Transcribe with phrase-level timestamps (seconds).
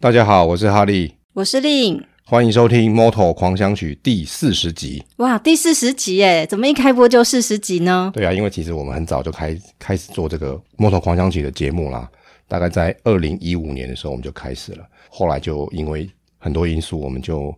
[0.00, 5.02] 大家好，我是哈利，我是丽颖，欢迎收听《Moto 狂想曲》第四十集。
[5.16, 6.46] 哇，第四十集耶！
[6.46, 8.12] 怎么一开播就四十集呢？
[8.14, 12.08] 对啊，因为其实我们很早就开开始做这个《Moto 狂想曲》的节目啦，
[12.46, 16.08] 大概在二零一五年的时候我们就开始了，后来就因为
[16.38, 17.52] 很多因素，我们就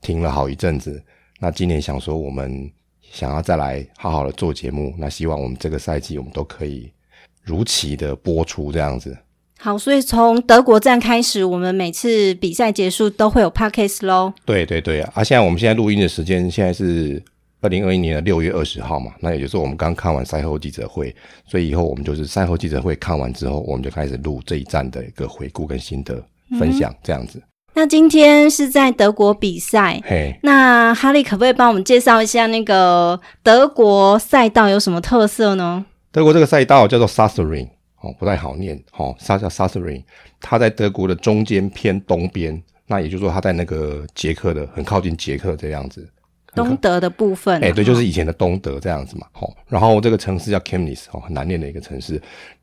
[0.00, 1.02] 停了好一阵子。
[1.40, 6.90] 那今年想说，我们想要再来好好的做节目，那希望我们这个赛季我们都可以
[7.42, 9.14] 如期的播出这样子。
[9.64, 14.32] 好，所以从德国站开始，我们每次比赛结束都会有 podcast 喽。
[14.44, 15.12] 对对对啊！
[15.14, 17.22] 啊，现在我们现在录音的时间现在是
[17.60, 21.14] 二零二一年的六月二十号嘛，那也就是我们刚看完赛后记者会，
[21.46, 26.20] 所以以后我们就是赛后记者会看完之后，我们就开始录这一站的一个回顾跟心得
[26.58, 27.38] 分享这样子。
[27.38, 27.42] 嗯、
[27.74, 35.86] 那今天是在德国比赛，嘿，那哈利可不可以帮我们介绍一下那个德国赛道有什么特色呢？
[36.10, 37.68] 德国这个赛道叫做 Sachsenring
[38.02, 38.80] 哦，不太好念。
[38.96, 40.04] 哦，沙叫 Sachsenring，
[40.40, 46.08] 它在德国的中间偏东边，那也就是说，它在那个捷克的很靠近捷克这样子。
[46.54, 49.26] 东德的部分、啊，哎、欸，对，就是以前的东德这样子嘛。
[49.32, 52.20] 好、哦，然后这个城市叫 Chemnitz，哦，很难念的一个城市。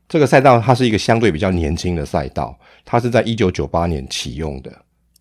[0.08, 4.70] 这个赛道它是一个相对比较年轻的赛道，它是在一九九八年启用的。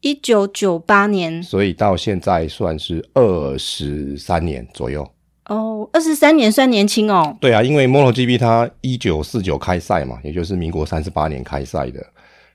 [0.01, 5.07] 一九九八年，所以到现在算是二十三年左右。
[5.49, 7.35] 哦，二十三年算年轻哦。
[7.41, 12.05] 对啊，因为 MotoGP 它一九四九开赛嘛，也就是民国三十八年开赛的。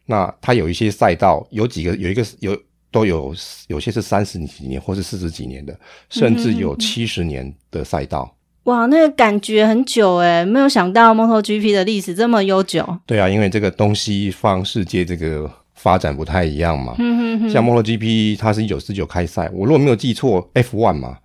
[0.06, 2.56] 那它有一些赛道，有几个，有一个有
[2.90, 3.34] 都有，
[3.66, 5.76] 有些是三十几年或是四十几年的，
[6.08, 8.34] 甚至有七十年的赛道。
[8.64, 12.98] 哇，那个感觉很久诶，没有想到 MotoGP 的历史这么悠久。
[13.06, 16.94] 对啊，因为这个东西方世界这个发展不太一样嘛。
[16.98, 17.50] 嗯哼哼。
[17.50, 21.18] 像 MotoGP 它是一九四九开赛，我如果没有记错，F1 嘛。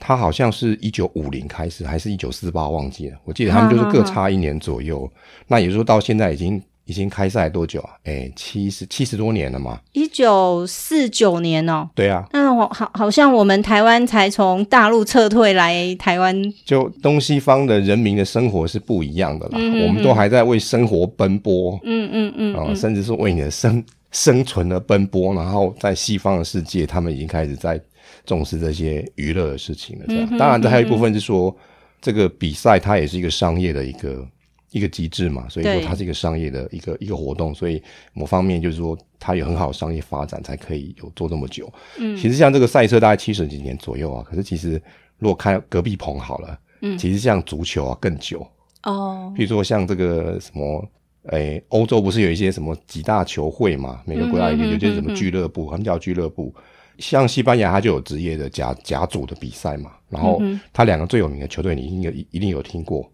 [0.00, 3.18] 他好像是一九五零开始，还是一九四八，忘记了。
[3.24, 5.04] 我记得他们就是各差一年左右。
[5.04, 5.06] 啊、
[5.46, 7.90] 那也就是说，到现在已经已经开赛多久啊？
[8.04, 9.78] 哎、欸，七十七十多年了嘛。
[9.92, 11.88] 一九四九年哦。
[11.94, 12.26] 对啊。
[12.32, 16.42] 那我好好像我们台湾才从大陆撤退来台湾。
[16.64, 19.58] 就东西方的人民的生活是不一样的啦。
[19.58, 21.78] 我们都还在为生活奔波。
[21.84, 22.54] 嗯嗯嗯。
[22.56, 25.34] 啊、嗯，甚至是为你的生生存而奔波。
[25.34, 27.80] 然后在西方的世界，他们已经开始在。
[28.24, 30.38] 重视这些娱乐的事情了，这样。
[30.38, 31.54] 当然，这还有一部分是说，
[32.00, 34.26] 这个比赛它也是一个商业的一个
[34.70, 37.82] 一个机制嘛，所以说它是一个商业的一个一个活动，所以
[38.12, 41.72] 某方面就是说，它有很好的商业发展，才可以有做这么久。
[41.98, 44.80] 嗯，其实像这个赛车大概七十几年左右啊，可是其实
[45.18, 48.46] 如果看隔壁棚好了，嗯，其实像足球啊更久
[48.84, 49.32] 哦。
[49.34, 50.88] 比如说像这个什么，
[51.24, 54.00] 哎，欧洲不是有一些什么几大球会嘛？
[54.06, 56.54] 每个国家有有些什么俱乐部，他们叫俱乐部。
[57.00, 59.90] 像西班牙，它就有职业的甲甲组的比赛嘛。
[60.08, 60.40] 然后，
[60.72, 63.10] 它两个最有名的球队，你一定有一定有听过，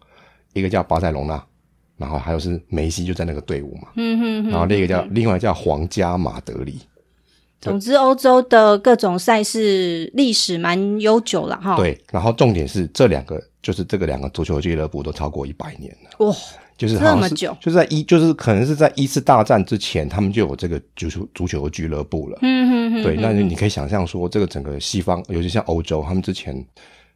[0.52, 1.42] 一个叫巴塞隆纳，
[1.96, 3.88] 然后还有是梅西就在那个队伍嘛。
[3.96, 4.50] 嗯哼哼。
[4.50, 6.80] 然后另一个叫另外叫皇家马德里。
[7.60, 11.76] 总之，欧洲的各种赛事历史蛮悠久了哈。
[11.76, 16.26] 对，然后重点是这两个，就是这个两个足球俱乐部都超过一百年了。
[16.26, 16.34] 哇。
[16.76, 22.38] 就是这么久，就是在一，就是可能是在一次大战之前，他们就有这个足球足球俱乐部了。
[22.42, 23.02] 嗯哼哼。
[23.02, 26.54] 对，那你可以想象说，这个整个西方，尤其像欧洲，他们之前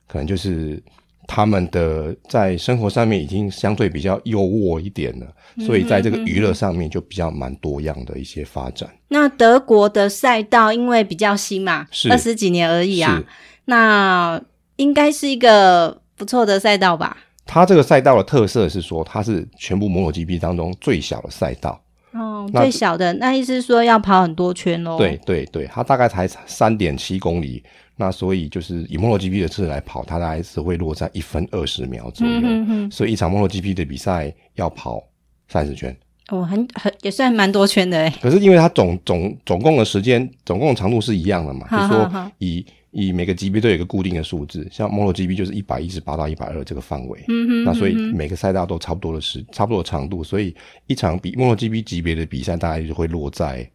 [0.09, 0.83] 可能就是
[1.27, 5.27] 他们的在生活上面已经相对比较优渥一点了，
[5.67, 8.89] 所以在这个娱乐上面就比较蛮多样的一些发展。
[9.09, 13.23] 那德国的赛道因为比较新嘛，是二十几年而已啊，
[13.67, 14.41] 那
[14.77, 17.19] 应该是一个不错的赛道吧？
[17.53, 21.83] 它这个赛道的特色是说，它是全部 MotoGP 当中最小的赛道。
[22.13, 24.97] 哦，最小的，那意思是说要跑很多圈咯？
[24.97, 27.61] 对对对，它大概才三点七公里，
[27.97, 32.41] 那所以就是以 MotoGP 的车来跑，它大概是会落在一分二十秒左右。
[32.41, 35.03] 嗯哼，所以一场 MotoGP 的比赛要跑
[35.49, 35.97] 三十圈。
[36.29, 38.15] 哦，很很也算蛮多圈的诶。
[38.23, 42.65] 可是因为它总总总共的时间，总共的长度是一样的嘛，就是说以。
[42.93, 50.55] 以每个级别都有一个固定的数字，像 MotoGP 就是一百一十八到一百二这个范围，嗯哼，那所以每个赛道都差不多的时，差不多的长度，所以
[50.87, 53.69] 一场比 MotoGP 级别的比赛大概就会落在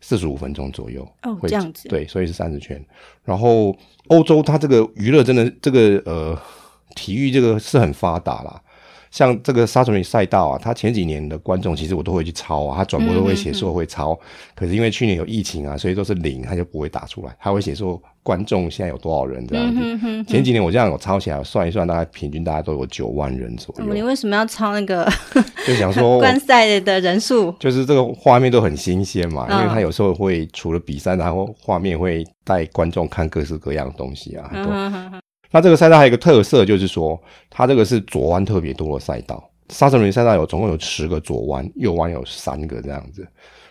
[0.00, 1.06] 四十五分钟左右。
[1.22, 1.88] 哦，这样子。
[1.88, 2.82] 对，所以是三十圈。
[3.22, 3.76] 然后
[4.08, 6.38] 欧洲它这个娱乐真的这个呃
[6.94, 8.62] 体育这个是很发达啦。
[9.14, 19.80] 像这个沙特里赛道啊，它前几年的观众其实我都会去抄啊，他转播都会写说会抄，嗯嗯嗯，可是因为去年有疫情啊，所以都是零，他就不会打出来，他会写说观众现在有多少人这样子。
[19.80, 23.94] 嗯哼哼哼，前几年我这样有抄起来，算一算，大概平均大概都有九万人左右。
[23.94, 25.08] 你为什么要抄那个？
[25.64, 35.20] 就想说 观赛的人数，就是这个画面都很新鲜嘛，因为他有时候会除了比赛，然后画面会带观众看各式各样的东西啊，很多。
[35.54, 39.48] 嗯哼哼那这个赛道还有一个特色，就是说它这个是左弯特别多的赛道。
[39.70, 43.26] 沙特林赛道有总共有十个左弯，右弯有三个这样子。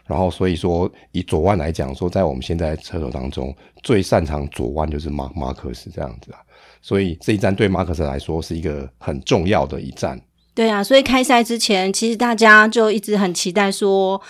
[0.06, 6.40] 然后所以说以左弯来讲，说在我们现在车手当中最擅长左弯就是马马克斯这样子啊。
[6.82, 10.20] 所以这一站对马克斯来说是一个很重要的一站。
[10.56, 14.22] 对啊，所以开赛之前，其实大家就一直很期待说，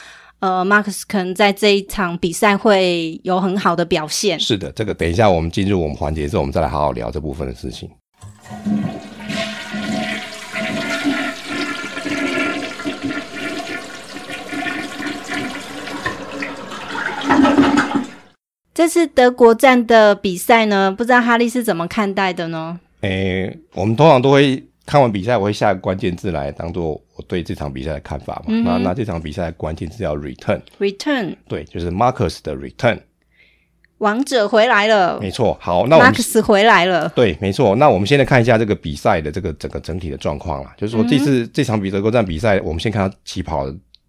[0.44, 4.38] 呃，马克斯可能在这一场比赛会有很好的表现。
[4.38, 7.90] 是的，这个等一下我们进入我们环节之后，我们再来好好聊这部分的事情。
[18.74, 22.82] 这次德国站的比赛呢，不知道哈利是怎么看待的呢？
[23.00, 28.46] 诶，我们通常都会看完比赛，我会下个关键字来当做我对这场比赛的看法嘛。
[28.48, 30.62] 嗯、那那这场比赛的关键字叫 return。
[30.80, 31.36] return。
[31.48, 33.00] 对，就是 Marcus 的 return。
[34.00, 35.18] 王者回来了。
[35.22, 35.58] 没错。
[35.62, 37.08] 好，那我们 Marcus 回来了。
[37.16, 37.76] 对，没错。
[37.78, 40.74] 那我们现在看一下这个比赛的这个整个整体的状况啦。
[40.78, 43.66] 就是说这次、嗯、这场比德国站比赛，我们先看到起跑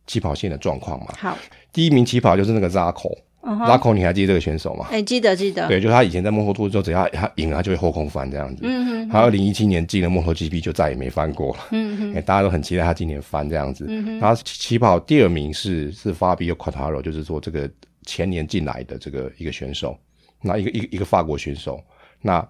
[0.06, 1.06] 起跑线的状况嘛。
[1.16, 1.38] 好。
[1.72, 3.16] 第一名起跑就是那个 Zarco。
[3.44, 4.86] 拉孔，你还记得这个选手吗？
[4.90, 5.68] 哎、欸，记得记得。
[5.68, 8.62] 对，就是他以前在摩托兔之后，只要他赢了，他就会后空翻这样子。
[8.64, 11.60] 嗯哼，他二零一七年进了摩托 GP 就再也没翻过了。
[11.70, 13.84] 嗯哼，哎、欸，大家都很期待他今年翻这样子。
[13.88, 17.70] 嗯哼，然后起跑第二名是是 Fabio Quartararo，就是说这个
[18.06, 19.98] 前年进来的这个一个选手，
[20.40, 21.78] 那一个一个一个法国选手，
[22.22, 22.46] 那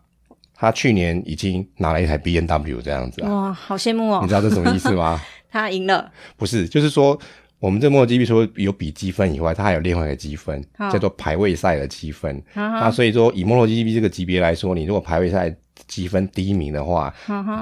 [0.55, 3.20] 他去年已经拿了一台 B N W 这样子。
[3.23, 4.20] 哇，好羡慕哦！
[4.23, 5.20] 你知道这什么意思吗？
[5.50, 6.11] 他赢了？
[6.37, 7.19] 不是，就是说。
[7.64, 10.62] 我们这摩托 GP 除了有比积分以外，它还有另外一个积分，
[10.93, 12.43] 叫做排位赛的积分。
[12.52, 15.50] 那所以说，以摩托 GP 这个级别来说，你如果排位赛
[15.87, 17.11] 积分第一名的话，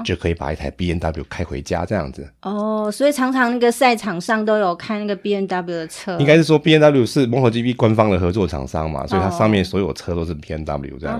[0.03, 2.29] 就可以把一台 B N W 开回家这样子。
[2.41, 6.17] 哦，所以常常那个赛场上都有开那个 B N W 的车。
[6.19, 11.17] 应该是说 B N W 是摩托 GP 官方的合作厂商嘛，所以它上面所有车都是 B N W 这样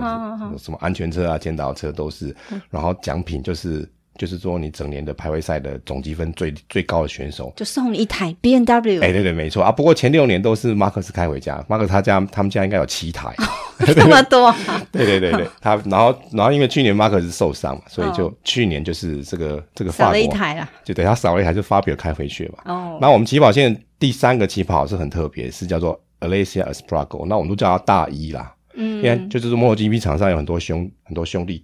[0.52, 2.36] 子，什么安全车啊、前导车都是，
[2.68, 3.88] 然后奖品就是。
[4.16, 9.02] 就是说，你整年的排位赛的总积分最最高的选手，就送你一台 B N W。
[9.02, 9.72] 哎、欸，对对，没错啊。
[9.72, 13.34] 不过前六年都是马克思开回家，马克斯他家他们家应该有七台，
[13.94, 14.56] 这么多、啊。
[14.92, 22.72] 对对对对， 他然后然后因为去年马克思受伤嘛，所以就去年就是这个这个法国少了一台了，就等他少了一台就发表开回去嘛。
[22.72, 22.98] 哦。
[23.00, 28.54] 那我们起跑线第三个起跑是很特别，是叫做 Aleix Espargaro，那我们都叫他大一啦。
[28.74, 29.02] 嗯。
[29.02, 31.60] 因为就是说摩托 GP 场上有很多兄很多兄弟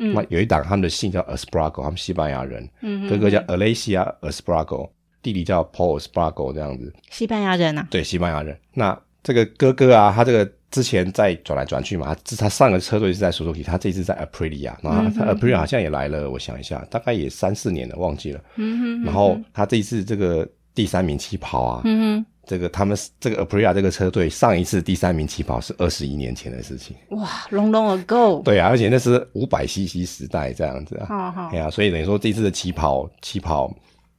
[0.00, 0.12] 档。
[0.14, 4.90] 那、嗯、有一档，他们的姓叫 Espargaro，他们西班牙人，嗯、哥哥叫 Aleixo Espargaro，
[5.22, 6.92] 弟弟叫 Paul Espargaro，这样子。
[7.10, 7.86] 西班牙人啊？
[7.90, 8.58] 对，西班牙人。
[8.74, 18.40] 那这个哥哥啊，他这个之前在转来转去嘛，他他上个车队是在 Suzuki，他这次在 Aprilia，然后他 Aprilia 好像也来了，我想一下，大概也三四年了，忘记了。
[18.56, 19.04] 嗯哼。
[19.04, 21.82] 然后他这一次这个第三名起跑啊。
[21.84, 22.26] 嗯哼。
[22.50, 26.96] 这个他们这个 Aprilia 这个车队上一次第三名起跑是二十一年前的事情。
[27.10, 28.42] 哇，long long ago。
[28.42, 31.06] 对啊，而且那是五百 CC 时代这样子啊。
[31.06, 31.48] 好好。
[31.52, 33.72] 哎呀，所以等于说这次的起跑起跑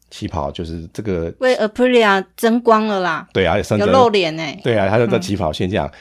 [0.10, 3.28] 起跑就是这个为 Aprilia 争光了啦。
[3.34, 4.58] 对啊，有露脸哎。
[4.64, 5.92] 对啊，他就在起跑线这样，嗯、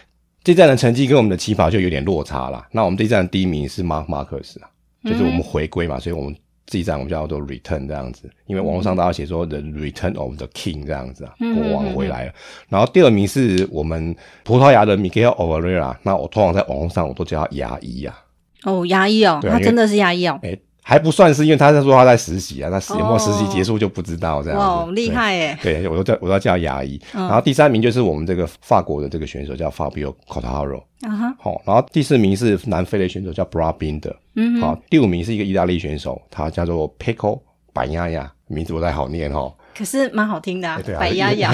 [0.44, 2.64] 这站的成绩跟我们的起跑就有点落差了。
[2.70, 4.70] 那我们这站的第一名是马马克斯啊，
[5.02, 6.32] 就是我们回归嘛，嗯、所以我们。
[6.70, 12.32] 这一站我们叫做 return 这样子，因为网络上大家写说 the return of the king 这样子啊，国王回来了。
[12.68, 14.14] 然后第二名是我们
[14.44, 18.16] 葡萄牙的 Miguel Oliveira，那我通常在网络上我都叫他牙医啊。
[18.62, 20.38] 哦，牙医哦，他真的是牙医哦。
[20.42, 24.64] 诶还不算是，因为他在说他在实习啊，他有没有实习结束就不知道这样子。
[24.64, 25.58] 哦，厉害耶！
[25.62, 27.00] 对，我都叫我都叫牙医。
[27.12, 30.82] 然后第三名就是我们这个法国的这个选手叫 Fabio Quartararo。
[31.02, 31.34] 啊哈。
[31.38, 34.14] 好，然后第四名是南非的选手叫 Brad Binder。
[34.34, 34.60] 嗯。
[34.60, 37.40] 好，第五名是一个意大利选手，他叫做 Pecco
[37.72, 39.52] Bagnaia，名字不太好念哈。
[39.76, 41.52] 可是蛮好听的啊，白鸭鸭。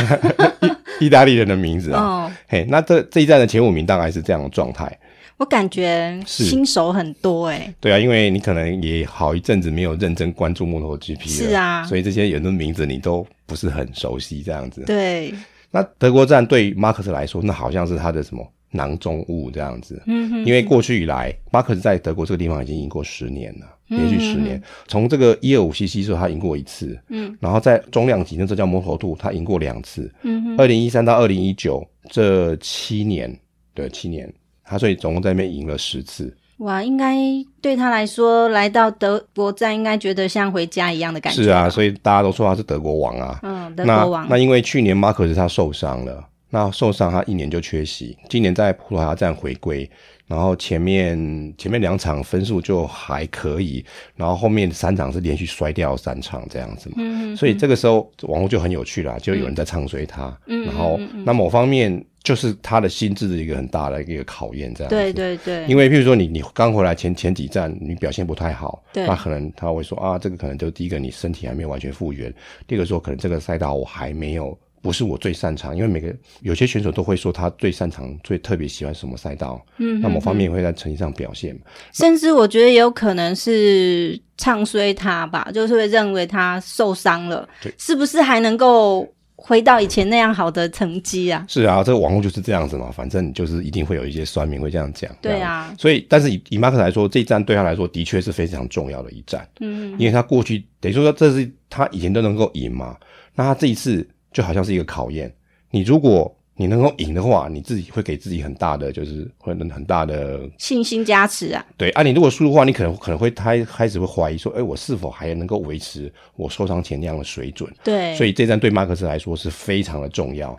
[1.00, 2.00] 意大利人的名字啊。
[2.30, 2.32] 哦。
[2.48, 4.98] 嘿，那这这一站的前五名大概是这样的状态。
[5.38, 14.82] 我感觉新手很多哎、欸，对啊，因为你可能也好一阵子没有认真关注摩托 GP 了，是啊，所以这些人的名字你都不是很熟悉这样子。
[14.86, 15.34] 对，
[15.70, 20.02] 那德国站对马克思来说，那好像是他的什么囊中物这样子。
[20.06, 24.60] 嗯哼，因为过去以来，马克思在德国这个地方已经赢过十年了，连续十年。
[24.88, 30.10] 从、嗯、这个一二五 CC 时候他赢过一次，嗯，然后在中量级那这叫摩托兔，他赢过两次。
[30.22, 33.38] 嗯哼，二零一三到二零一九这七年，
[33.74, 34.32] 对，七年。
[34.66, 36.82] 他所以总共在那边赢了十次，哇！
[36.82, 37.16] 应该
[37.60, 41.42] 对他来说，来到德国站应该觉得像回家一样的感觉。
[41.42, 43.38] 是啊，所以大家都说他是德国王啊。
[43.42, 44.26] 嗯，德国王。
[44.28, 49.88] 那，那因为去年马克斯他受伤了，那受伤他一年就缺席，今年在葡萄牙站回归，
[50.26, 57.36] 然后前面前面两场分数就还可以，然后后面三场是连续摔掉三场这样子嘛。
[57.36, 60.36] 所以这个时候网络就很有趣了，就有人在唱衰他。
[60.46, 60.64] 嗯。
[60.66, 62.04] 然后那某方面。
[62.26, 64.96] 就是他的心智的一个很大的一个考验，这样子。
[64.96, 65.64] 对对对。
[65.68, 72.34] 因为譬如说你你刚回来前前几站你表现不太好，那可能他会说啊，这个可能就第一个你身体还没有完全复原，
[72.66, 74.58] 第二个说可能这个赛道我还没有。
[74.86, 81.58] 不是我最擅长，因为每个有些选手都会说他最擅长、最特别喜欢什么赛道，嗯，那某方面会在成绩上表现。
[81.92, 91.44] 甚至我觉得也有可能是唱衰他吧，就是会认为他受伤了，对，是不是还能够回到以前那样好的成绩啊？
[91.48, 95.10] 是啊，这个网络就是这样子嘛，反正就是一定会有一些酸民会这样讲。
[95.20, 102.96] 对啊，所以但是以以马克来说，这一战对他来说的确是非常重要的一战，嗯，因为他过去等于说这是他以前都能够赢嘛，
[103.34, 104.08] 那他这一次。
[104.36, 105.34] 就好像是一个考验，
[105.70, 111.64] 你如果你能够赢的话，你自己会给自己很大的，就是会很大的信心加持啊。
[111.78, 117.72] 对啊，你如果输的话，你可能可能会开开始会怀疑说，哎，我是否还能够维持我受伤前那样的水准？
[117.82, 120.58] 对，所以这战对马克思来说是非常的重要。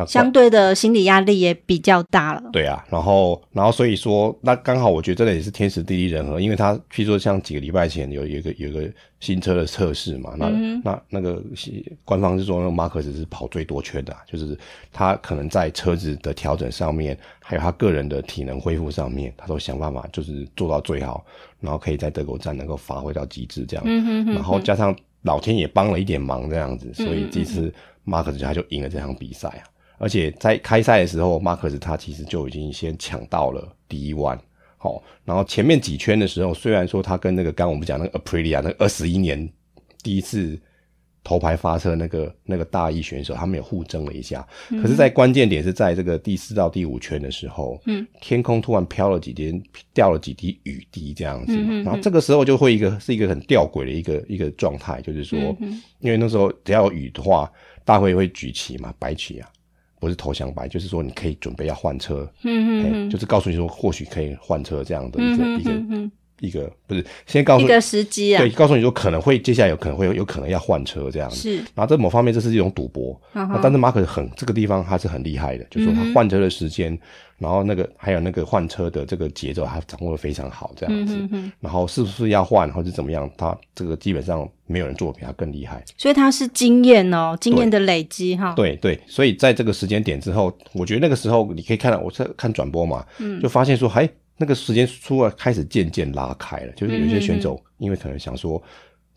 [0.00, 2.42] 那相对的心理压力也比较大了。
[2.52, 8.90] 对啊，然后，然后所以说，那刚好我觉得这里也是天时地利人和，因为他譬如说像几个礼拜前有有一个有一个
[9.20, 11.42] 新车的测试嘛，那、嗯、那那个
[12.04, 14.56] 官方是说，那个马克斯是跑最多圈的，就是
[14.92, 21.24] 他可能在车子的调整上面，还有他个人的体能恢复上面，他都想办法就是做到最好，
[21.60, 23.84] 然后可以在德国站能够发挥到极致这样。
[23.86, 27.72] 嗯哼哼哼，然后加上老天也帮了一点忙这样子，所以这次
[28.04, 29.64] 马克斯他就赢了这场比赛啊。
[30.00, 34.36] 而且在开赛的时候，马克斯他其实就已经先抢到了第一弯，
[34.78, 39.46] 好，然后前面几圈的时候，虽然说他跟那个刚我们讲那个 Aprilia 那个二十一年
[40.02, 40.58] 第一次
[41.22, 57.52] 头牌发车那个那个大一选手，他们也互争了一下，嗯、可是，在关键点是在这个第四到第五圈的时候，嗯，天空突然飘了几滴，掉了几滴雨滴这样子嘛，嗯、然后这个时候就会一个是一个很吊诡的一个一个状态，就是说，嗯、因为那时候只要有雨的话，
[57.84, 59.48] 大会会举旗嘛，白旗啊。
[60.00, 76.92] 不是投降白，就是说你可以准备要换车，嗯嗯、欸，就是告诉你说或许可以换车这样的一个、嗯、一个、嗯、一个不是先告诉你一个时机啊，对，告诉你说可能会接下来有可能会有有可能要换车这样子，是，然后在某方面这是一种赌博，啊、哈但是马可很这个地方他是很厉害的，就是说他换车的时间。
[76.92, 76.98] 嗯
[77.40, 81.14] 然后那个还有那个换车的这个节奏，他掌握的非常好，这样子。
[81.16, 83.30] 嗯、哼哼然后是不是要换，或者怎么样？
[83.38, 85.82] 他这个基本上没有人做比他更厉害。
[85.96, 88.52] 所以他是经验哦，经验的累积哈。
[88.54, 94.06] 对对，所以在这个时间点之后，我觉得那个时候你可以看到，我在看转播嘛，嗯，就发现说，哎，
[94.40, 98.60] 那个时间出来开始渐渐拉开了，就是有些选手因为可能想说。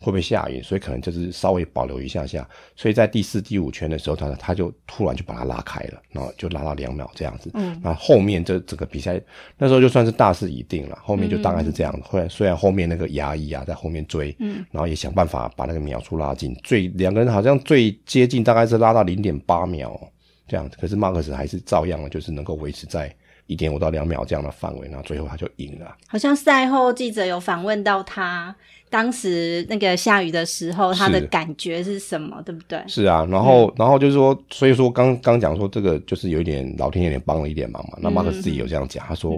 [0.00, 0.60] 会不会下雨？
[0.60, 2.46] 所以可能就是稍微保留一下下。
[2.76, 7.50] 所以在第四、第五圈的时候，他他就突然就把它拉开了，然后就拉到两秒这样子。
[7.54, 9.18] 嗯，那后面这整个比赛
[9.56, 10.98] 那时候就算是大势已定了。
[11.02, 12.04] 后面就大概是这样的。
[12.04, 19.98] 后来虽然后面那个牙医啊在后面追，嗯，然后也想办法把那个秒数拉近，最两个人好像最接近大概是拉到零点八秒
[20.46, 20.76] 这样子。
[20.78, 23.10] 可是马克斯还是照样的，就是能够维持在
[23.46, 25.96] 一点五到两秒这样的范围，然后最后他就赢了。
[26.06, 28.54] 好像赛后记者有访问到他。
[28.90, 32.40] 当时那个下雨的时候，他的感觉是什么？
[32.46, 32.80] 对不对？
[32.86, 37.98] 是啊，然后，嗯、然后就是说，所以说刚刚讲说这个就是有一点老天有点帮了一点忙嘛。
[38.00, 39.32] 那马克斯自己有这样讲，嗯、他说，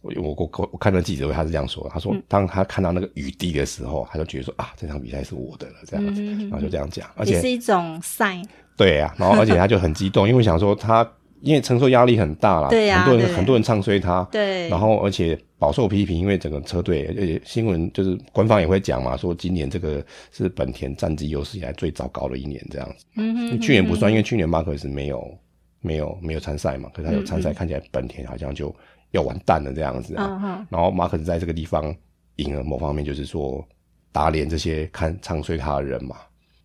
[0.00, 8.42] 我我我我看到记者会他是这样说，他说当他看到那个雨滴的时候，他就觉得说啊，这场比赛是我的了，这样子，嗯、然后就这样讲，而且也是一种 sign。
[8.78, 11.06] 对啊，然后而且他就很激动，因为想说他。
[11.46, 23.06] 因为承受压力很大啦，对呀、啊，很多人很多人唱衰他，对，然后而且饱受批评，因为整个车队，而且新闻就是官方也会讲嘛，说今年这个是本田战绩有史以来最糟糕的一年，这样子。
[23.14, 25.38] 嗯哼，嗯哼，去年不算，因为去年马克是没有
[25.80, 28.74] 没有没有参赛嘛，可是他有参赛，看起来本田好像就
[29.12, 30.26] 要完蛋了这样子啊。
[30.28, 31.94] 嗯、哼然后马克斯在这个地方
[32.36, 33.64] 赢了，某方面就是说
[34.10, 36.16] 打脸这些看唱衰他的人嘛，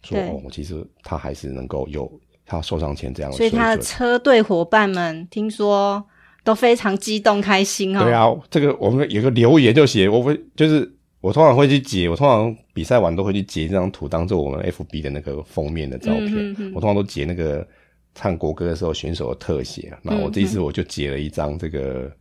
[0.01, 2.11] 说哦，其实他还是能够有。
[2.51, 6.03] 他受伤前这样，所以他的车队伙伴们听说
[6.43, 8.03] 都非常激动开心哦。
[8.03, 10.91] 对啊，这个我们有个留言就写，我会就是
[11.21, 16.27] 我通常会去截，我通常比赛完都会去截这张图当做我们 FB 的那个封面的照片。
[16.27, 17.65] 嗯、哼哼我通常都截那个
[18.13, 19.93] 唱国歌的时候选手的特写。
[20.01, 22.11] 那我这一次我就截了一张这个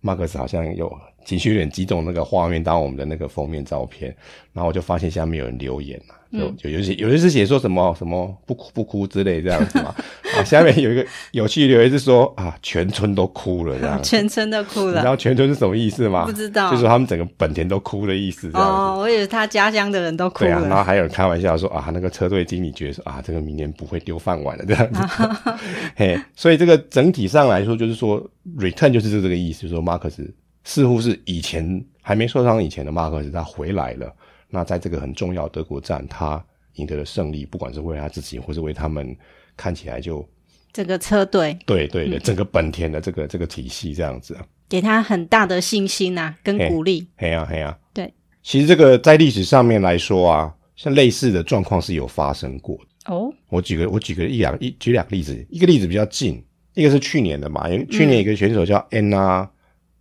[0.00, 0.90] 马克思好像有
[1.26, 4.16] 情绪有点激动那个画面当我们的那个封面照片，
[4.54, 9.94] 然后我就发现下面有人留言就有有些有些是写说什么什么不哭不哭之类这样子嘛，
[10.36, 16.26] 啊，下面有一个有趣的留言是说啊，全村都哭了这样， 全村都哭了，你知道全村是什么意思吗？
[16.26, 18.72] 不知道，就是说他们整个本田都哭的意思这样子。
[18.72, 20.50] 哦，我以为他家乡的人都哭了。
[20.50, 25.00] 对啊，然后还有人开玩笑说啊，那个车队经理觉得说啊，这个明年不会丢饭碗了这样子。
[25.96, 28.22] 嘿，所以这个整体上来说，就是说
[28.58, 30.30] return 就是这个意思，就是说马克斯
[30.64, 34.12] 似乎是以前还没受伤以前的马克斯，他回来了。
[34.50, 39.16] 那在这个很重要德国站，他赢得了胜利，不管是为他自己，或是为他们，
[39.56, 40.26] 看起来就
[40.72, 44.36] 整个车队，对对对，整个本田的这个这个体系这样子，
[44.68, 47.08] 给他很大的信心呐、啊，跟鼓励。
[47.16, 48.12] 嘿呀嘿呀，对。
[48.42, 53.12] 其实这个在历史上面来说啊，像类似的状况是有发生过的。
[53.12, 56.42] 哦，我举个我举个一两一举两个例子，一个例子比较近，
[56.74, 59.48] 一个是去年的嘛，因为去年一个选手叫 Anna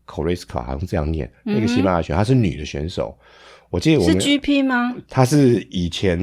[0.05, 3.17] Koleska，好像这样念，那、嗯、个西班牙选手，她是女的选手，
[3.69, 4.95] 我记得我们是 GP 吗？
[5.09, 6.19] 她是以前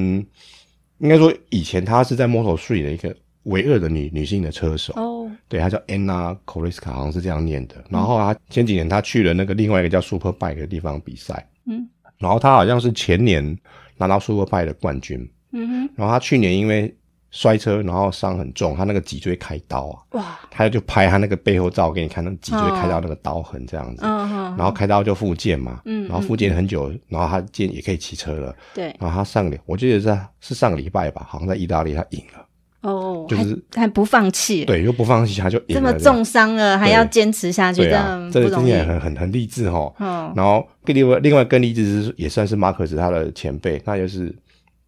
[0.99, 7.85] 应该说以前她是在 Moto Three 的一个唯二的女女性的车手哦，对，她叫 Anna k o r i s k a 好像是这样念的。
[7.91, 13.57] 然后她前几年她去了那个另外一个叫 Superbike 的地方比赛，嗯，然后她好像是前年
[13.97, 15.29] 拿到 Superbike 的冠军。
[15.57, 16.93] 嗯哼，然后他去年因为
[17.37, 44.33] 摔车，然后伤很重，他那个脊椎开刀啊，哇，他就拍他那个背后照给你看，那脊椎开刀那个刀痕这样子，然后开刀就复健嘛，嗯，然后复健很久，然后他健也可以骑车了，对，然后他上个我记得是是上个礼拜吧，好像在意大利他赢了，哦，就是还，还不放弃，对，又不放弃，他就这么重伤了还要坚持下去，这样这个听起来很很很励志哈，嗯，然后另外另外更励志是也算是马可斯他的前辈，那就是。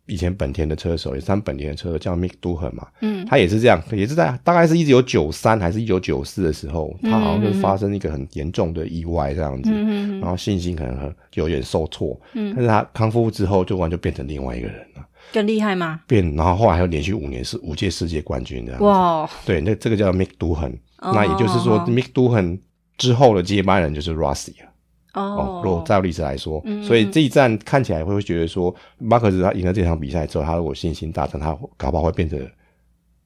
[0.07, 16.01] 以前本田的车手，也是他们本田的车手，叫 Mick Doohan 嘛，嗯，他也是这样，也是在大概是一九九三还是一九九四的时候，他好像就是发生一个很严重的意外这样子，嗯，然后信心可能很有点受挫，嗯，但是他康复之后就完全变成另外一个人了，更厉害吗？
[16.07, 22.61] 变，然后后来还有连续五年是五届世界冠军这样子，哇，对，那这个叫 Mick Doohan，那也就是说 Mick Doohan
[22.97, 24.71] 之后的接班人就是 Rossi 了。
[25.17, 32.39] 哦，如果照历史来说，嗯，所以这一战看起来会觉得说，马克思他赢了这场比赛之后，他如果信心大增，他搞不好会变成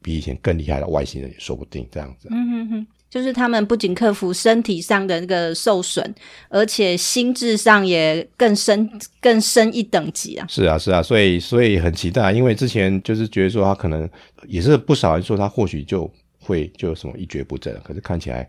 [0.01, 1.85] 比以前更厉害的外星人也说不定。
[1.91, 6.15] 这样子，嗯哼哼，就是他们不仅克服身体上的那个受损，
[6.49, 8.89] 而且心智上也更深
[9.21, 10.47] 更深一等级啊。
[10.49, 14.09] 是啊，是啊，所以所以很期待，因为之前就是觉得说他可能
[14.47, 18.49] 也是不少人说他或许就会就什么一蹶不振，可是看起来。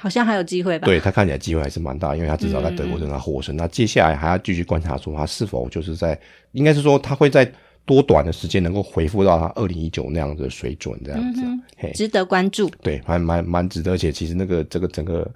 [0.00, 0.86] 好像还有机会吧？
[0.86, 3.56] 对，他看起来机会还是蛮大，因为他至少在德国让他获胜。
[3.56, 6.16] 那接下来还要继续观察，说他是否就是在，
[6.52, 7.50] 应该是说他会在
[7.84, 11.42] 多短的时间能够恢复到他二零一九那样的水准，这样子，
[11.94, 12.70] 值得关注。
[12.80, 15.28] 对，还蛮蛮值得，而且其实那个这个整个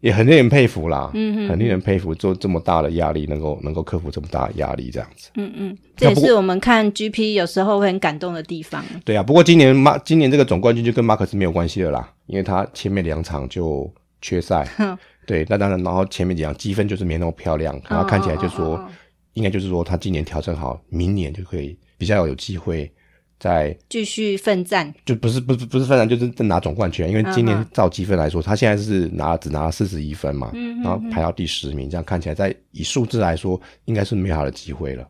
[0.00, 8.82] 也很令人佩服啦，嗯哼，很令人佩服，做这么大的压力，能够能够克服这么大的压力，这样子，嗯嗯，这也是我们看 GP 有时候会很感动的地方。
[9.04, 12.08] 对啊，不过今年马今年这个总冠军就跟马可斯没有关系了啦。
[12.30, 14.66] 因为他前面两场就缺赛，
[15.26, 18.86] 对，那当然，然后前面几场积分就是没那么漂亮，然后看起来就说，哦哦哦。
[18.86, 18.90] 哦
[19.34, 22.92] 应该就是说他今年调整好，明年就可以比较有机会
[23.38, 30.50] 再继续奋战，就不是不是不是奋战，就是拿总冠军，因为今年照积分来说，他现在是拿只拿了四十一分嘛，
[30.82, 35.08] 然后排到第十名，这样看起来在以数字来说，应该是没好的机会了。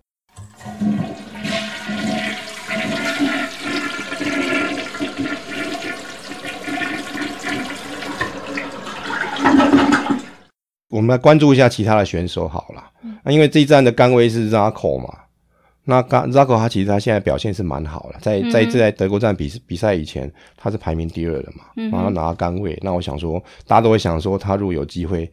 [10.90, 12.85] 我们来关注一下其他的选手好了。
[13.24, 15.09] 那、因为这一站的杆位是 Zarco 嘛，
[15.85, 22.79] 那 Zarco 他其实他现在表现是蛮好的，在在这在德国站比比赛以前，他是排名第二的嘛，嗯、然后拿到杆位。
[22.83, 25.31] 那我想说，大家都会想说，他如果有机会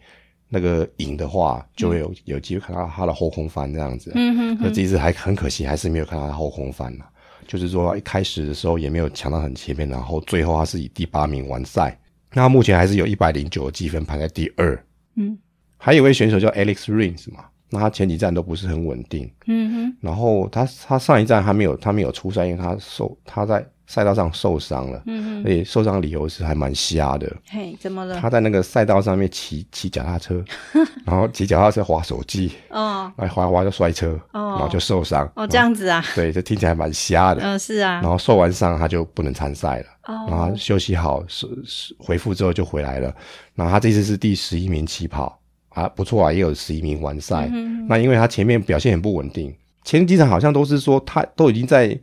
[0.48, 4.12] 那个赢的话，就会有有机会看到他的后空翻这样子。
[4.16, 7.06] 嗯哼，可这一次还很可惜，还是没有看到他后空翻了。
[7.48, 11.98] 就是说一开始的时候也没有抢到很前面，然后最后他是以第八名完赛。
[12.34, 14.86] 那他目前还是有一百零九的积分，排在第二。
[15.16, 15.38] 嗯。
[15.78, 28.20] 还有一位选手叫 Alex Rins 嘛，那他前几站都不是很稳定，嗯哼，然后他他上一站还没有他没有出赛，因为他受他在赛道上受伤了，嗯哼，而且受伤的理由是还蛮瞎的，嘿，怎么了？
[28.20, 30.44] 他在那个赛道上面骑骑脚踏车，
[31.06, 43.14] 然后骑脚踏车滑手机，哦，哎滑滑就摔车，哦，然后就受伤，哦，这样子啊，对，这听起来蛮瞎的，嗯，是啊，然后受完伤他就不能参赛了，哦，然后休息好是是恢复之后就回来了，
[43.56, 45.40] 然后他这次是第十一名起跑。
[45.78, 47.48] 啊，不错啊，也有十一名完赛。
[47.54, 51.96] 嗯、那因为他前面表现很不稳定，前几场好像都是说他都已经在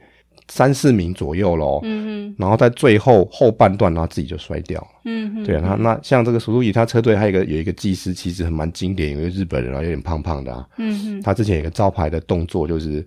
[0.47, 1.81] 三四名左右了。
[1.83, 4.89] 嗯哼，然后在最后后半段，然后自己就摔掉了。
[5.07, 10.65] 嗯哼，对啊，那那像这个速度仪，他车队还有一个有一个技师，其实很蛮经典，有一个日本人啊，有点胖胖的啊。
[10.79, 13.05] 嗯哼，他之前有一个招牌的动作，就是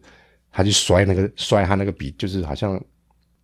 [0.52, 2.78] 他去摔那个摔他那个笔，就是好像。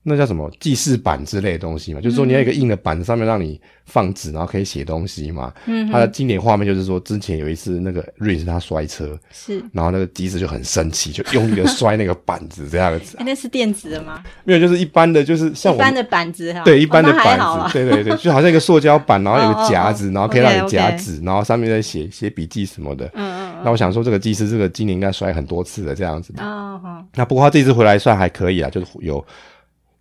[0.04, 2.00] 那叫什么记事板之类的东西嘛？
[2.00, 5.54] 嗯、就是说你要一个硬的板子上面让你放纸，然后可以写东西嘛。
[5.66, 13.16] 嗯，他的经典画面就是说，之前有一次那个瑞是他摔车，是，然后那个机子就很生气，就用力的摔那个板子这样子。
[13.24, 14.22] 欸、那是电子的吗？
[14.44, 16.62] 没有，就是一般的，就是像我们一般的板子哈。
[16.66, 23.06] 对，一般的板子，哦、对对对，就好像一个塑胶板，然后有个夹子，然后可以让你夹纸，然后上面再写写笔记什么的。
[23.14, 23.62] 嗯嗯。
[23.64, 26.34] 那我想说，这个技师这个今年应该摔很多次的这样子。
[26.40, 27.06] 哦哦。
[27.16, 29.26] 那不过他这次回来算还可以啊，就是有。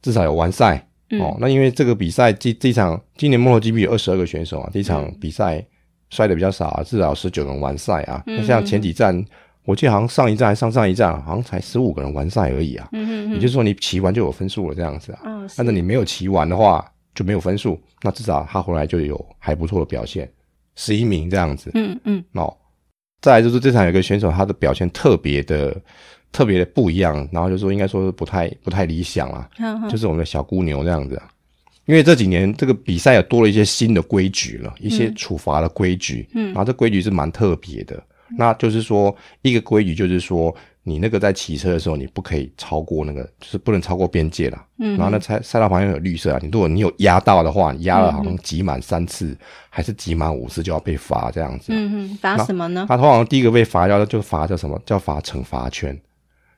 [0.03, 5.65] 至少有完赛、嗯、哦，那因为这个比赛这这场今年 MotoGP 有二十二个选手啊，这场比赛
[6.11, 8.23] 摔的比较少啊，至少十九人完赛啊。
[8.27, 9.25] 那、嗯、像前几站
[9.65, 12.89] 我记得好像上一站还上上一站，好像才十五个人完赛而已啊。
[12.93, 15.21] 也就是说，你骑完就有分数了，这样子啊。
[15.25, 15.49] 嗯。
[15.57, 16.85] 但是你没有骑完的话，
[17.15, 17.81] 就没有分数。
[18.03, 20.29] 那至少他回来就有还不错的表现，
[20.75, 21.71] 十一名这样子。
[21.75, 22.25] 嗯嗯。
[22.33, 22.53] 哦，
[23.21, 25.81] 再来就是这场有个选手，他的表现特别的、
[26.33, 29.49] 特别的不一样，然后就说应该说是不太、不太理想啊。
[29.59, 29.89] 嗯哼。
[29.91, 31.29] 就是我们的小姑牛这样子啊。
[31.85, 36.29] 因为这几年这个比赛有多了一些新的规矩了，一些处罚的规矩。
[36.35, 36.47] 嗯。
[36.47, 38.03] 然后这规矩是蛮特别的。
[38.39, 44.65] 那就是说，一个规矩就是说，你那个在骑车的时候，你不可以超过那个，就是不能超过边界了。
[44.79, 44.97] 嗯。
[44.97, 51.67] 然后那赛赛道旁边有绿色啊，你如果你有压到的话，你压了好像挤满三次，嗯、还是挤满五次就要被罚这样子。
[51.71, 52.87] 嗯嗯，罚什么呢？
[52.89, 54.81] 他通常第一个被罚叫就罚叫什么？
[54.87, 56.01] 叫罚惩罚圈。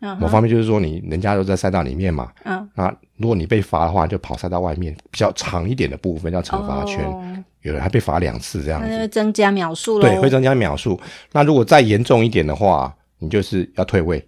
[0.04, 0.14] Uh.
[0.18, 2.30] 某方面就是说，你人家都在赛道里面嘛。
[2.44, 2.58] 嗯。
[2.58, 2.68] Uh.
[2.74, 7.02] 那如果你被罚的话，就跑赛道外面比较长一点的部分叫惩罚圈。
[7.04, 7.22] Oh.
[7.62, 8.88] 有人还被罚两次这样子。
[8.90, 10.06] 那增加秒数了。
[10.06, 11.00] 对，会增加秒数。
[11.32, 14.22] 那如果再严重一点的话，你就是要退位，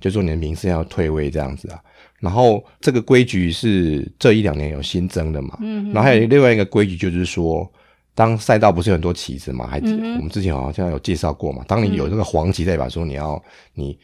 [0.00, 1.78] 就说你的名次要退位这样子啊。
[2.20, 5.58] 然后这个规矩是这一两年有新增的嘛。
[5.92, 7.70] 然后还有另外一个规矩就是说，
[8.14, 11.62] 当赛道不是有很多旗子嘛，还、嗯、我们之前好像有介绍过嘛。
[11.68, 13.42] 当你有这个黄旗，代表说你要
[13.74, 13.98] 你。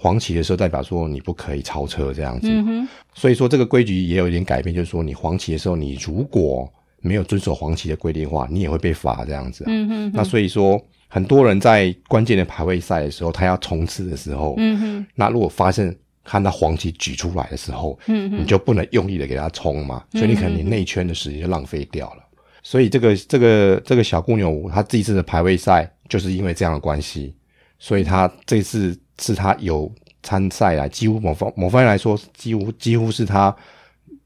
[0.00, 9.64] 黄旗的时候，代表说你不可以超车这样子，嗯、所以说这个规矩也有一点改变，就是说你黄旗的时候，你如果没有遵守黄旗的规定的话，你也会被罚这样子。
[9.66, 22.22] 嗯、哼那所以说，很多人在关键的排位赛的时候，他要冲刺的时候，嗯、哼那如果发现看到黄旗举出来的时候，嗯、哼你就不能用力的给他冲嘛，所以你可能你内圈的时间就浪费掉了。
[22.30, 27.34] 嗯、所以这个这个这个小公牛，他这一次的排位赛就是因为这样的关系，
[27.80, 28.96] 所以他这次。
[29.20, 29.90] 是他有
[30.22, 33.54] 参赛啊，几乎某方某方面来说，几乎几乎是他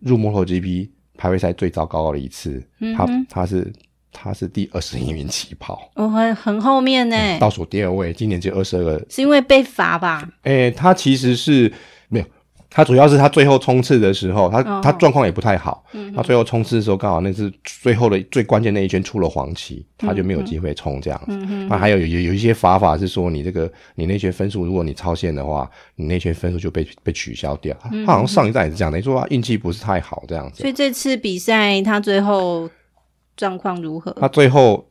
[0.01, 2.63] 入 MotoGP 排位赛最糟糕的一次。
[2.81, 3.73] 嗯、他他是
[4.13, 10.29] 他是第二十一名起跑，哦，很很后面呢，倒数第二位，今年就二十二个，是因为被罚吧？
[10.43, 11.73] 诶、欸，他其实是。
[12.73, 15.85] 他主要是他最后冲刺的时候，他、哦、他状况也不太好。
[15.93, 21.33] 嗯、他最后冲刺的时候，刚好那是最后的最关键那一圈出了黄旗，他就没有机会冲这样子。
[21.33, 27.77] 嗯、那还有有有一些罚法是说，你这个你那圈分数，如果你超线的话，你那圈分数就被被取消掉。
[27.93, 30.63] 嗯、他好像上一站也是这样的，你说他运气不是太好这样子。
[30.63, 32.71] 所以这次比赛他最后
[33.37, 34.11] 状况如何？
[34.21, 34.87] 他最后。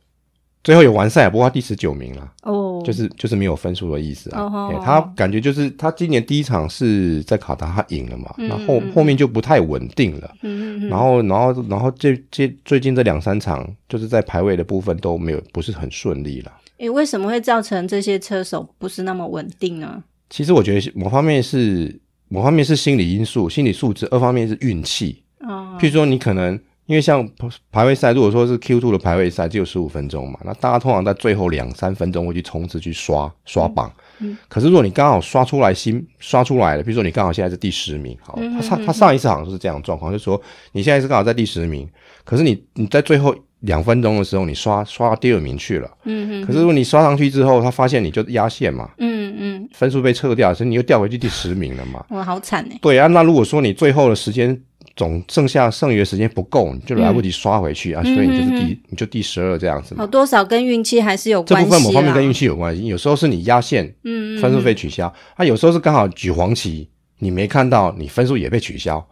[0.64, 2.84] 最后有完赛，不过他第十九名了，哦，oh.
[2.84, 4.42] 就是就是没有分数的意思啊。
[4.42, 4.84] Oh, oh, oh.
[4.84, 8.94] 他感觉就是他今年第一场是在卡达，他赢了嘛，然后、mm hmm.
[8.94, 10.32] 后面就不太稳定了。
[10.40, 10.88] Mm hmm.
[10.88, 16.52] 然后然后然后这这最近这两三场，就是在排位的部分都没有不是很顺利了。
[16.78, 20.04] 诶、欸，为什么会造成这些车手不是那么稳定呢？
[20.30, 25.24] 其实我觉得某方面是某方面是心理因素、心理素质，二方面是运气。
[25.40, 25.80] 哦，oh.
[25.82, 26.56] 譬如说你可能。
[26.86, 27.26] 因为像
[27.70, 33.90] 排位赛，如果说是 Q two 的排位赛，只有十五分钟嘛，那大家通常在最后两三分钟会去冲刺去刷刷榜。
[34.18, 40.40] 嗯，嗯，可是如果你刚好刷出来新刷出来了，比如说你刚好现在是第十名，好，他上他上一次好像是这样的状况，就是说
[40.72, 41.88] 你现在是刚好在第十名，
[42.24, 45.88] 可是你你在最后两分钟的时候你刷刷到第二名去了。
[46.04, 46.46] 嗯嗯。
[46.46, 48.90] 可是如果你刷上去之后，他发现你就压线嘛。
[48.98, 49.68] 嗯嗯。
[49.72, 52.04] 分数被撤掉，所以你又掉回去第十名了嘛。
[52.10, 52.78] 哇，好惨哎。
[52.82, 54.60] 对啊，那如果说你最后的时间。
[54.94, 60.02] 总剩下剩余的时间不够，你就来不及刷回去、嗯、啊，所以你就是第、嗯、你就第十二这样子嘛。
[60.02, 61.70] 好，多少跟运气还是有关系。
[61.70, 69.02] 这部分某方面跟运气有关系，有时候是你压线，嗯，分数被取消；啊，有时候是刚好举黄旗，你没看到，你分数也被取消。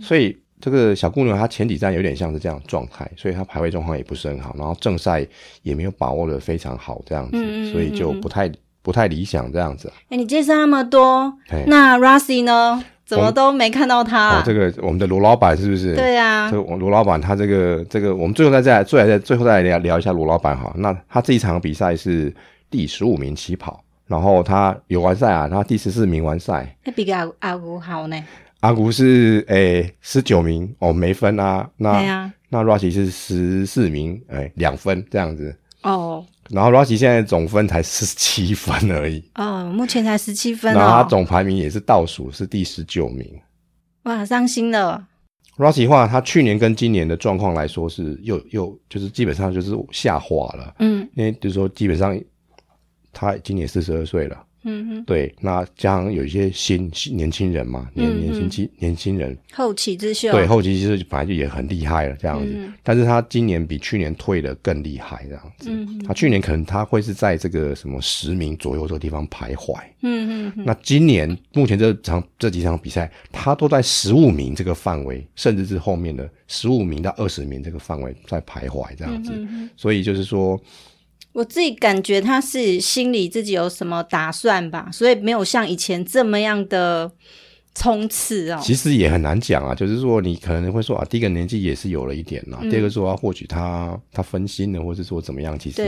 [0.00, 5.26] 所以这个小姑娘她前几站有点像是这样状态，所以她排位状况也不是很好，然后正赛
[5.62, 8.50] 也没有把握的非常好这样子，嗯、所以就不太
[8.82, 9.88] 不太理想这样子。
[10.04, 12.84] 哎、欸，你介绍那么多，嘿那 Rossi 呢？
[13.08, 14.42] 怎么都没看到他、啊哦？
[14.44, 15.96] 这个我们的罗老板是不是？
[15.96, 20.70] 对呀、啊，这个罗老板他这个这个，我们最后再再最后再最后再来聊聊一下罗老板哈。
[20.76, 22.30] 那他这一场比赛是
[22.68, 26.76] 第十五名起跑，然后他有完赛啊，他第十四名完赛。
[26.84, 28.24] 那比阿阿古好呢？
[28.60, 31.66] 阿古是诶十九名哦，没分啊。
[31.78, 35.56] 那、啊、那 Rossi 是十四名，诶两分这样子。
[35.82, 36.22] 哦。
[36.50, 39.22] 然后 Rossi 现在总分才十七分而已。
[39.34, 40.78] 哦，目前才十七分哦。
[40.78, 43.26] 然后他总排名也是倒数，是第十九名。
[44.04, 45.06] 哇，伤心了。
[45.56, 50.74] Rossi 话，他去年跟今年的状况来说是又又就是基本上就是下滑了。
[50.78, 52.18] 嗯，因为就是说基本上
[53.12, 54.36] 他今年四十二岁了。
[55.04, 62.52] 对，那加上有一些新年轻人嘛，年年轻轻年轻人，后起之秀，对，后起之秀本来就也很厉害了，这样子。
[62.54, 65.70] 嗯、但是他今年比去年退的更厉害，这样子。
[65.70, 69.78] 嗯、他去年可能他会是在这个什么十名左右这个地方徘徊。
[70.02, 70.64] 嗯嗯。
[70.64, 79.32] 那今年目前这场这几场比赛，他都在十五名这个范围，甚至是后面的十五名到二十名这个范围在徘徊，这样子。
[79.34, 80.60] 嗯、所以就是说。
[81.32, 87.10] 我自己感觉他是心里自己有什么打算吧，所以没有像以前这么样的
[87.74, 88.60] 冲刺哦。
[88.62, 95.82] 其实也很难讲啊，就是说你可能会说啊，第一个年纪也是有了一点啦，嗯、第二个说啊，或许他他分心了，或是说怎么样，其实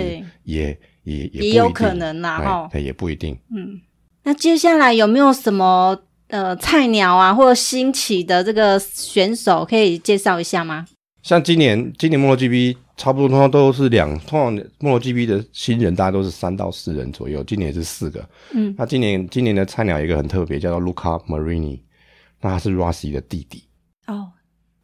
[0.45, 3.37] 也也也也有可能啦哈，对，也不一定。
[3.53, 3.81] 嗯，
[4.23, 5.99] 那接下来有没有什么
[6.29, 10.87] 呃菜鸟啊，或者新起的这个选手可以介绍一下吗？
[11.23, 18.29] 像今年今年 MotoGP 差不多通常都是两，通常 MotoGP 的新人大概都是三到四人左右，今年是四个。
[18.53, 21.81] 嗯，那今年今年的菜鸟有一个很特别，叫做 Luca Marini，
[22.43, 23.65] 那他是 Rossi 的弟弟。
[24.07, 24.29] 哦，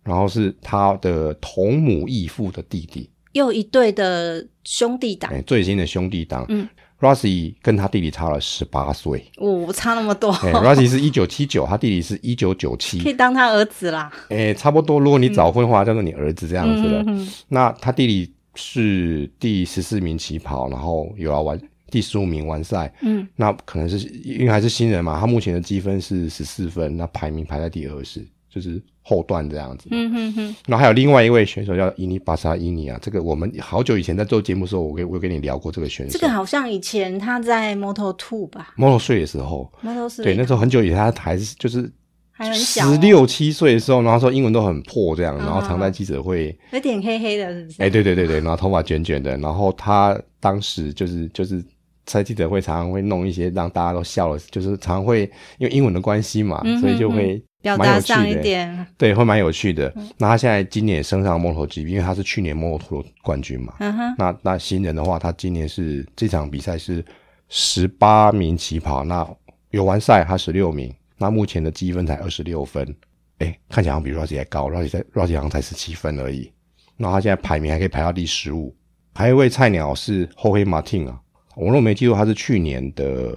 [0.02, 6.66] 然后是他的同母异父的弟弟，又一对的兄弟档，最新的兄弟档，嗯。
[7.00, 10.32] Rossi 跟他弟弟差了十八岁，哦，差那么多。
[10.32, 14.10] 欸、Rossi 是一九七九，他弟弟是一九九七，可以当他儿子啦。
[14.28, 14.98] 哎、欸，差不多。
[14.98, 17.04] 如果你早婚的话，叫做你儿子这样子的。
[17.06, 22.92] 嗯、那他弟弟是第十四名起跑，然后有要完第十五名完赛。
[23.02, 28.26] 嗯，那可能是因为还是新人嘛，他目前的积分是十四分，那排名排在第二十。
[28.48, 30.56] 就是后段这样子，嗯哼哼。
[30.66, 36.12] 然后还有另外一位选手叫伊尼巴萨伊尼啊，这个我们好久以前在做节目的时候，我跟我跟你聊过这个选手。
[36.12, 41.88] 这个好像以前他在 Moto Two 吧，Moto Three 的时候，Moto Three 对，那时候很久以前他还是就是
[42.32, 47.82] 还很小，十六七岁的时候，然后说英文都很破这样，然后常在记者会，有点黑黑的，是不是？
[47.82, 51.64] 哎，对对对对，然后头发卷卷的，然后他当时就是就是。
[52.08, 59.92] 在记者会常常会弄一些让大家都笑了，就是常常会因为英文的关系嘛，嗯、哼哼所以就会表达上一点，对，会蛮有趣的。
[59.96, 63.74] 嗯、那他现在今年也升上 MotoGP，因为他是去年 Moto2 的冠军嘛。
[63.80, 67.04] 嗯、哼那那新人的话，他今年是这场比赛是
[67.48, 69.26] 十八名起跑，那
[69.70, 72.82] 有完赛他十六名，那目前的积分才二十六分，
[73.38, 76.52] 哎、欸，看起来好像比 Rossi 还高，Rossi 在 Rossi 好像才十七分而已。
[76.96, 78.74] 那他现在排名还可以排到第十五，
[79.14, 81.20] 还有一位菜鸟是 Jorge Martin 啊。
[81.54, 83.36] 我若没记错，他是去年的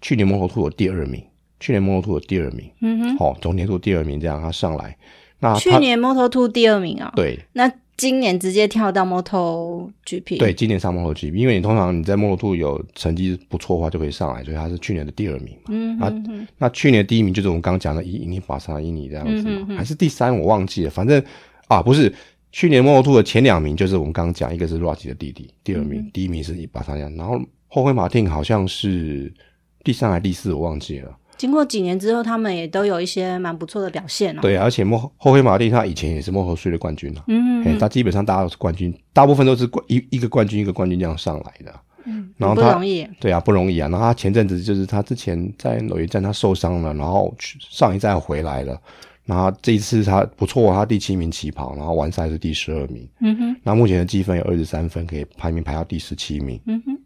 [0.00, 1.24] 去年摩托兔的第二名，
[1.60, 4.96] 去年摩托兔的第二名，嗯哼，好、哦，总年度第二名这样，他上来，
[5.40, 16.40] 那去年摩托兔第二名啊、哦，对，那今年直接跳到摩托 GP，对，今年上摩托 GP，因为你通常你在摩托兔有成绩不错的话，就可以上来，所以他是去年的第二名嘛，嗯哼哼。
[16.40, 19.76] 啊，那去年第一名就是我们刚刚讲的伊伊尼巴萨伊尼这样子嘛，嗯、哼哼。
[19.76, 21.22] 还是第三我忘记了，反正
[21.68, 22.12] 啊不是。
[22.52, 27.38] 去年摩托兔的前两名就是我们刚刚讲，一个是 Rossi 的弟弟，第二名，嗯、第一名是伊巴萨扬，然后
[27.68, 29.30] 后辉马丁好像是
[29.84, 31.14] 第三还是第四，我忘记了。
[31.36, 34.40] 经过几年之后，他们也都有一些蛮不错的表现哦。
[34.40, 43.88] 对，而且莫后黑马汀他以前也是摩托3的冠军啊，嗯，嗯，他基本上大家都是冠军，大部分都是冠一一个冠军一个冠军这样上来的，嗯，然后他不容易，对啊，不容易啊。
[43.88, 48.80] 然后他前阵子就是他之前在某一站他受伤了，然后上一站回来了。
[49.26, 53.08] 然后这一次他不错，他第七名起跑，然后完赛是第十二名。
[53.20, 53.56] 嗯哼。
[53.64, 56.60] 那目前的积分有二十三分，可以排名排到第十七名。
[56.66, 56.96] 嗯哼。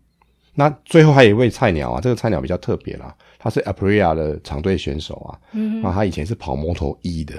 [0.55, 5.39] 那最后还有一位菜鸟啊，这个菜鸟比较特别啦，他是 Aprilia 的长队选手啊。
[5.53, 5.83] 嗯哼。
[5.83, 7.35] 然后他以前是跑 Moto 一的，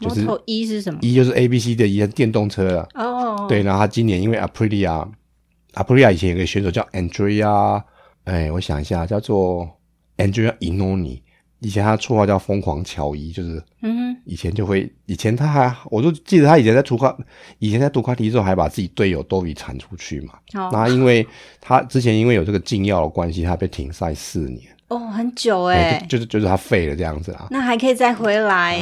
[0.00, 0.98] 就是 Moto 一是什么？
[1.02, 2.88] 一就是 A B C 的一电动车啊。
[2.94, 3.46] 哦。
[3.48, 7.82] 对，然后他今年因为 Aprilia，Aprilia 以前有个选手叫 Andrea，
[8.24, 9.68] 哎，我想一下，叫做
[10.16, 11.20] Andrea Iannone。
[11.60, 17.16] 以前他绰号叫疯狂乔伊，就是，嗯，以前就会，以前他还，我就记得他以前在图卡，
[17.58, 20.34] 以前在杜卡迪的时候还把自己队友都给铲出去嘛。
[20.54, 20.70] 哦。
[20.72, 21.26] 那因为
[21.60, 24.62] 他之前因为有这个禁药的关系，他被停赛四年。
[24.88, 27.48] 哦，很久哎、欸，就是就是他废了这样子啦。
[27.50, 28.78] 那还可以再回来，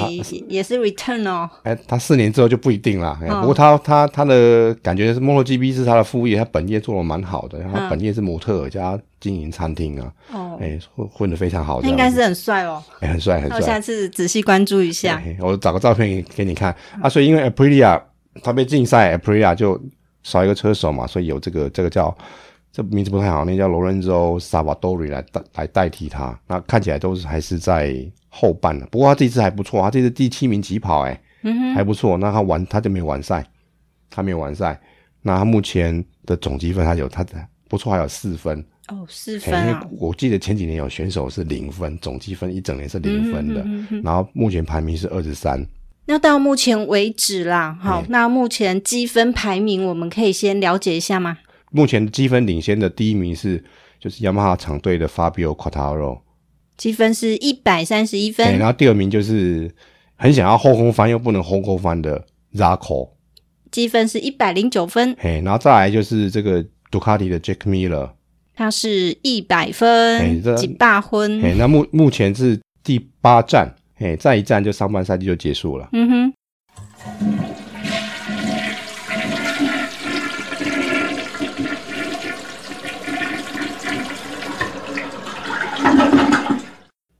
[0.48, 1.48] 也是 return 哦。
[1.62, 3.18] 哎、欸，他四年之后就不一定了。
[3.26, 7.58] 哦、不过他他他的感觉是 MotoGP 是他的副业，他本业做的蛮好的。
[7.58, 10.12] 然后他本业是模特儿加经营餐厅啊。
[10.32, 11.88] 哦，哎、欸，混混的非常好的。
[11.88, 12.82] 应该是很帅哦。
[13.00, 13.56] 哎、欸，很帅很帅。
[13.56, 15.22] 我下次仔细关注一下。
[15.40, 17.08] 我找个照片给你看、嗯、啊。
[17.08, 18.00] 所以因为 Aprilia
[18.42, 19.80] 他被禁赛，Aprilia 就
[20.22, 22.14] 少一个车手嘛，所以有这个这个叫。
[22.76, 26.36] 这名字不太好，那叫 Lorenzo Savadori 来代来代替他。
[26.48, 27.94] 那看起来都是还是在
[28.28, 32.18] 后半的，不过他这次还不错，他这次第七名起跑，哎，嗯哼，还不错。
[32.18, 33.46] 那他完他就没有完赛，
[34.10, 34.76] 他没有完赛。
[35.22, 37.34] 那他目前的总积分他有他的
[37.68, 39.82] 不错，还有四分哦，四分啊。
[39.82, 43.60] 因为我记得前几年有选手是零分，总积分一整年是零分的。
[43.62, 45.66] 嗯哼嗯哼，然后目前排名是二十三。
[46.06, 51.38] 那到目前为止啦，好，嗯、那目前积分排名我们可以先了解一下吗？
[51.70, 53.64] 目前积分领先的第一名是
[53.98, 56.20] 就是雅马哈厂队的 Fabio Quartararo，
[56.76, 58.58] 积分是一百三十一分。
[58.58, 59.74] 然后第二名就是
[60.14, 62.22] 很想要后空翻又不能后空翻的
[62.54, 63.08] Zarco，
[63.70, 65.16] 积分是一百零九分。
[65.18, 68.10] 嘿，然后再来就是这个杜卡迪的 Jack Miller，
[68.56, 71.42] 它是一百分，几大分？
[71.42, 75.88] 哎，那目目前是第八站，哎，再一站就上半赛季就结束了。
[75.92, 76.32] 嗯哼。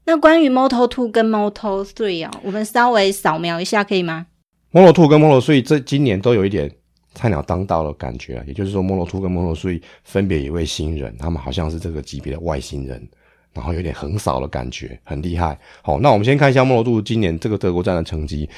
[0.06, 4.26] 那关于 Moto Two 跟 Moto Three 啊、哦，我们稍微扫描一下可以吗
[4.72, 6.70] ？Moto Two 跟 Moto Three 这今年都有一点
[7.14, 13.06] 菜鸟当道的感觉啊，也就是说 Moto Two 跟 Moto Three 分别一位新人，他们好像是这个级别的外星人，
[13.52, 15.58] 然后有点横扫的感觉，很厉害。
[15.82, 18.48] 好，那我们先看一下 Moto Two 今年这个德国站的成绩。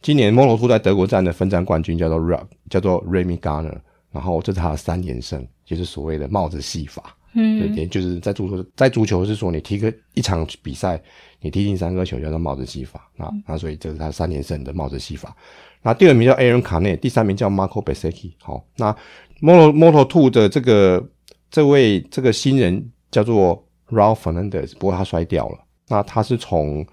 [0.00, 3.78] 今年 Moto Two 在德国站的分站冠军叫做 R 叫做 Remy Gardner，
[4.10, 7.16] 然后这是他的三连胜，就是所谓的帽子戏法。
[7.34, 11.00] 嗯，也就是在足球，在足球是说你踢个一场比赛，
[11.40, 13.08] 你踢进三个球叫做帽子戏法。
[13.16, 15.34] 那那所以这是他三连胜的帽子戏法。
[15.82, 18.32] 那第二名叫 Aaron Canet，第三名叫 Marco Bezzecchi。
[18.40, 18.92] 好，那
[19.40, 21.08] Moto Moto Two 的这个
[21.50, 25.58] 这位这个新人叫做 Ralph Fernandez，不过他摔掉了。
[25.88, 26.86] 那他是从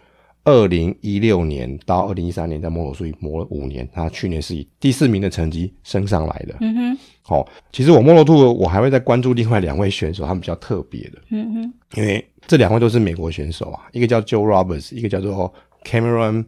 [0.44, 6.56] 二零一六年到二零一三年在 Moto3 磨了五年，他去年是以第四名的成绩升上来的。
[6.62, 11.20] 嗯哼，好、哦，其实我 Moto2 我还会再关注另外两位选手，他们比较特别的。
[11.30, 16.46] 嗯哼，因为这两位都是美国选手啊，一个叫 Joe Roberts，一个叫做 Cameron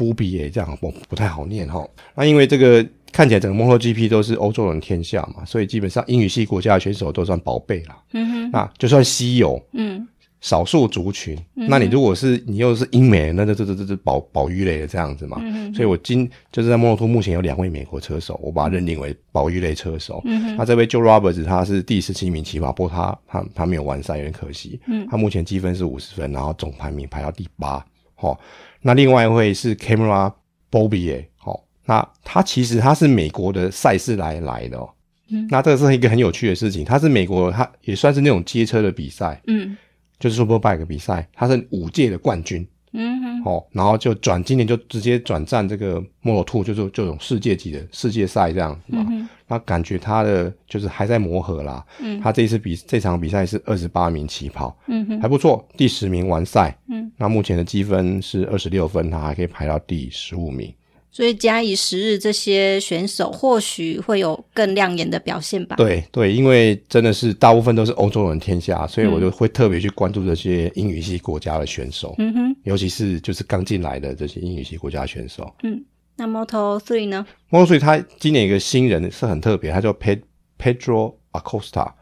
[0.00, 1.90] Beaubier，这样不不太好念哈、哦。
[2.14, 7.96] 那因为这个看起来整个 MotoGP 都是欧洲人天下嘛，所以基本上英语系国家的选手都算宝贝啦。
[8.12, 9.60] 嗯哼，那就算稀有。
[9.72, 10.06] 嗯。
[10.42, 15.36] 少数族群，那你如果是你又是英美，那这这这这这保保育类的这样子嘛？
[15.42, 20.22] 嗯、所以我今就是在摩托目前有两位美国车手，我把他认定为保育类车手。
[20.24, 24.80] 嗯、那这位 Joe Roberts 他是第十七名起跑，不过他他他没有完赛，有点可惜。
[24.86, 27.84] 嗯、他目前积分是五十分，然后总排名排到第八。
[28.20, 28.38] 好，
[28.82, 30.32] 那另外一位是 Cameron
[30.70, 34.90] Beaubier，好，那他其实他是美国的赛事来来的哦。
[35.30, 39.40] 嗯、那这个是一个很有趣的事情，他是美国，他也算是那种街车的比赛。
[39.46, 39.76] 嗯。
[40.18, 60.72] 就是 Superbike 比赛，他是五届的冠军，嗯哼，哦，然后就转今年就直接转战这个 Moto2，就是这种世界级的世界赛这样，嗯哼，那感觉他的就是还在磨合啦，嗯，他这一次比这场比赛是二十八名起跑，嗯哼，还不错，第十名完赛，嗯，那目前的积分是二十六分，他还可以排到第十五名。
[61.12, 65.74] 所以假以时日，这些选手或许会有更亮眼的表现吧。
[65.76, 72.14] 对对，因为真的是大部分都是欧洲人天下，所以我就会特别去关注这些英语系国家的选手。
[72.18, 75.52] 嗯哼，尤其是就是刚进来的这些英语系国家选手。
[75.64, 75.84] 嗯，
[76.16, 81.92] 那 Moto Three 呢？Moto Three 他今年一个新人是很特别，他叫 Pedro Acosta，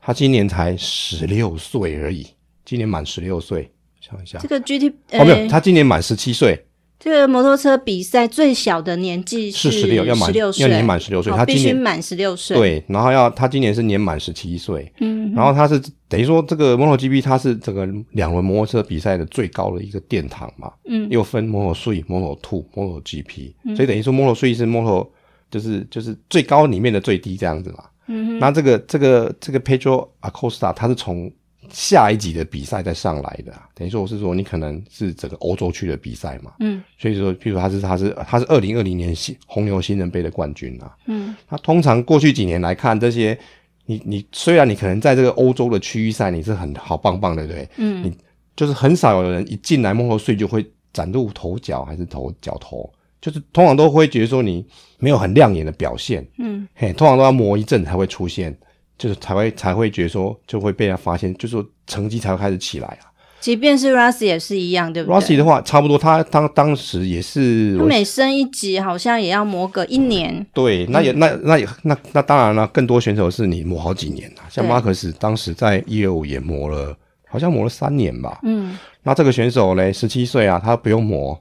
[0.00, 2.26] 他今年才十六岁而已，
[2.64, 3.70] 今年满十六岁。
[4.00, 6.64] 想一下，这个 GT、欸、哦没有，他今年满十七岁。
[6.98, 12.56] 这个摩托车比赛最小的年纪是十六，要满十六岁要年满十六岁，他必须满十六岁。
[12.56, 14.92] 对，然后要他今年是年满十七岁。
[14.98, 20.72] 嗯，然后他是等于说这个 MotoGP 它是这个两轮摩托车比赛的最高的一个殿堂嘛。
[20.86, 25.08] 嗯，又分 Moto3、Moto2、MotoGP，所以等于说 Moto3 是 Moto
[25.50, 27.84] 就是就是最高里面的最低这样子嘛。
[28.08, 31.30] 嗯，那这个这个这个 Pedro Acosta 他是从。
[31.70, 43.38] 下一级的比赛再上来的，等于说我是说你可能是整个欧洲区的比赛嘛，嗯，所以说，譬如他是他是他是二零二零年新红牛新人杯的冠军啊，嗯，他通常过去几年来看，这些
[43.86, 47.68] 你你虽然你可能在这个欧洲的区域赛你是很好棒棒的，对不对？
[47.76, 48.12] 嗯，你
[48.56, 54.64] 就是很少有人一进来摩托税就会崭露头角，还是头角头，就是通常都会觉得说你
[54.98, 58.56] 没有很亮眼的表现，嗯，嘿，通常都要磨一阵才会出现。
[58.98, 63.06] 就是才会才会觉得说就会被他发现，就是说成绩才会开始起来啊。
[63.40, 70.44] 即便是 Rossi 也是一样，对不对？Rossi 的话，差不多他当当时也是，他每升一级好像也要磨个一年。
[70.52, 74.50] 对，那也、嗯、那那也那那当然了，更多选手是你磨好几年啊。
[74.50, 76.96] 像马可斯当时在一二五也磨了，
[77.28, 78.40] 好像磨了三年吧。
[78.42, 81.40] 嗯，那这个选手嘞，十七岁啊，他不用磨，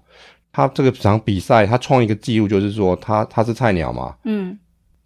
[0.52, 4.14] 他这个场比赛他创一个记录，就是说他他是菜鸟嘛。
[4.24, 4.56] 嗯，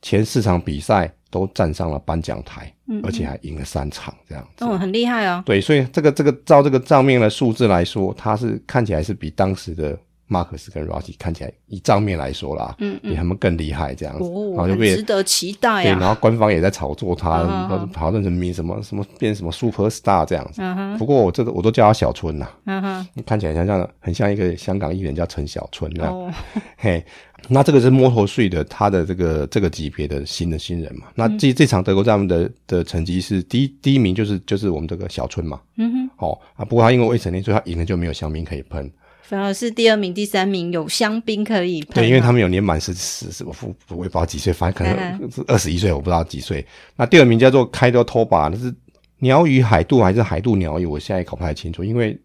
[0.01, 1.13] 前四场比赛。
[1.31, 5.41] 都站上了颁奖台，嗯、而且还赢了三场，这样子，哦，很厉害哦。
[5.43, 9.97] 对，所以这个这个照这个账面的数字来说，他是看起来是比当时的
[10.31, 15.83] 马克思跟 Rossi 看起来以账面来说啦，比他们更厉害，这样子，哦，然后就被值得期待啊。
[15.83, 17.43] 对，然后官方也在炒作他，
[17.91, 20.61] 讨论成名什么什么变什么 super star 这样子。
[20.61, 26.31] 嗯、不过我这个我都叫他小春呐，嗯，看起来像像很像一个香港艺人叫陈小春哦、
[26.77, 27.03] 嘿。
[27.47, 31.07] 那这个是摩托税的，他的这个这个级别的新的新人嘛？
[31.15, 35.59] 那这这场德国站的的成绩是第一第一名，就是就是我们这个小春嘛。
[35.77, 36.09] 嗯哼。
[36.17, 38.89] 哦啊，不过他因为未成年，所以他赢了就没有香槟可以喷。
[39.21, 41.95] 反而是第二名、第三名有香槟可以喷。
[41.95, 43.53] 对，因为他们有年满十十什么，
[43.89, 46.65] 我也不知道几岁，反正可能是二十一岁，我不知道几岁。
[46.95, 48.73] 那第二名叫做开多托巴，那是
[49.19, 50.85] 鸟语海渡还是海渡鸟语？
[50.85, 52.19] 我现在也搞不太清楚，因为。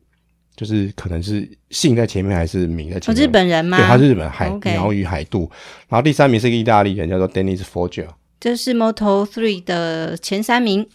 [0.56, 3.22] 就是可能是姓在前面还是名在前面？
[3.22, 3.76] 日本人吗？
[3.76, 5.40] 对，他是日本海鸟语海渡。
[5.86, 8.06] 然后第三名是一个意大利人，叫做 Dennis Foggia。
[8.40, 10.88] 这是 Moto Three 的前三名。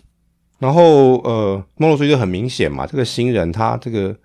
[0.57, 4.17] 然后呃，Moto Three 就很明显嘛，这个新人他这个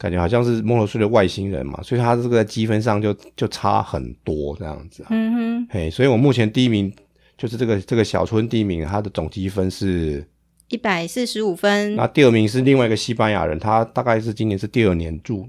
[0.00, 5.04] 感觉好像是摩托税的外星人嘛，所以他这个在积分上就就差很多这样子。
[5.10, 6.90] 嗯哼，嘿，所以我目前第一名
[7.36, 10.26] 就是这个这个小村第一名，他的总积分是
[10.68, 11.94] 一百四十五分。
[11.96, 15.46] 那第二名是另外一个西班牙人，他大概是今年是第二年住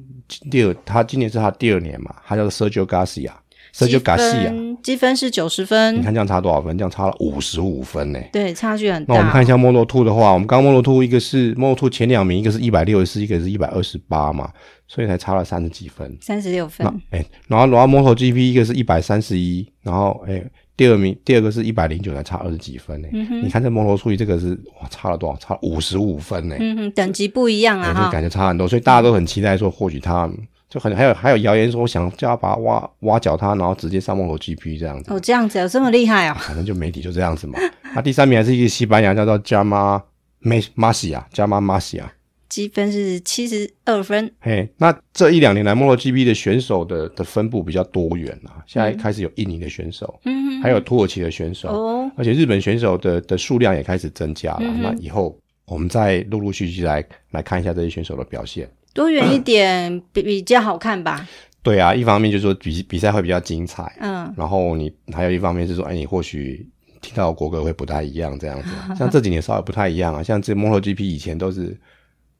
[0.52, 3.32] 第二，他今年是他第二年嘛，他叫做 Sergio Garcia。
[3.74, 4.54] 这就嘎西啊，
[4.84, 5.96] 积分是九十分。
[5.98, 6.78] 你看这样差多少分？
[6.78, 8.20] 这样差了五十五分呢。
[8.32, 9.14] 对，差距很大。
[9.14, 14.50] 那我们看一下 Moto2 的话，我们刚刚 Moto2 一个是 Moto2 前两名，一个是一百六十四，一个是一百二十八嘛，
[14.88, 16.18] 所以才差了三十几分。
[16.22, 16.86] 三十六分。
[17.12, 23.08] 哎、欸，然后然后 MotoGP 一个是一百三十一，然后哎、欸，第二名第二个是一百零九，才差二十几分呢。
[23.14, 24.50] 嗯、你看这 Moto3 这个是
[24.82, 25.38] 哇，差了多少？
[25.38, 26.56] 差五十五分呢。
[26.60, 30.30] 嗯哼，等级不一样啊，哈、欸，感觉差很多，所以大家都很期待说，或许他。
[30.72, 35.14] 就很还有还有谣言说想叫他把他挖挖角他，然后直接上 MotoGP 这样子。
[35.14, 36.36] 哦，这样子有这么厉害哦？
[36.40, 37.60] 反正就媒体就这样子嘛。
[37.94, 40.02] 那 第三名还是一个西班牙叫做 Jaume
[40.42, 42.06] Masia，Jaume Masia，
[42.48, 44.32] 积分是七十二分。
[44.40, 48.64] 嘿，那这一两年来 MotoGP 的选手的的分布比较多元啊。
[48.66, 54.62] 现在开始有印尼的选手，嗯，还有土耳其的选手，哦，而且日本选手的的数量也开始增加了。
[54.62, 58.70] 嗯、那以后我们再陆陆续续来来看一下这些选手的表现。
[58.94, 61.28] 多远一点比比较好看吧？
[61.64, 66.68] 对啊，一方面就是说比比赛会比较精彩，嗯，然后你还有一方面是说，哎，你或许
[67.02, 68.70] 听到的国歌会不太一样，这样子。
[68.98, 71.80] 像这几年稍微不太一样啊，像这 MotoGP 以前都是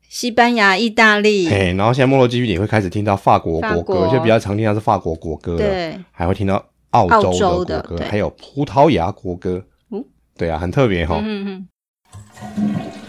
[0.10, 10.04] 西班牙、意大利，嘿，然后现在 MotoGP 你会开始听到法国国歌，就比较常听到是法国国歌，对，还会听到澳洲的国歌，还有葡萄牙国歌，嗯，
[10.36, 11.22] 对啊，很特别哈。
[11.24, 13.01] 嗯嗯。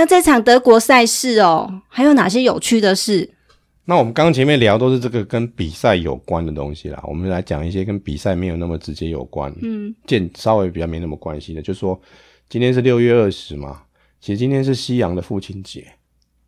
[0.00, 3.28] 那这场德国赛事哦，还有哪些有趣的事？
[3.84, 12.00] 那我们刚刚前面聊都是这个跟比赛有关的东西啦，我们来讲一些跟比赛没有那么直接有关，嗯，见稍微比较没那么关系的，就是说
[12.48, 13.82] 今天是六月二十嘛，
[14.22, 15.86] 其实今天是西洋的父亲节。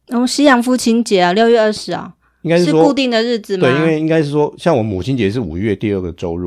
[0.09, 3.69] 哦，西洋父亲节啊，六月二十啊，应该是，是固定的日子吗？
[3.69, 6.47] 对，因为应该是说，像我母亲节是五月第二个周日，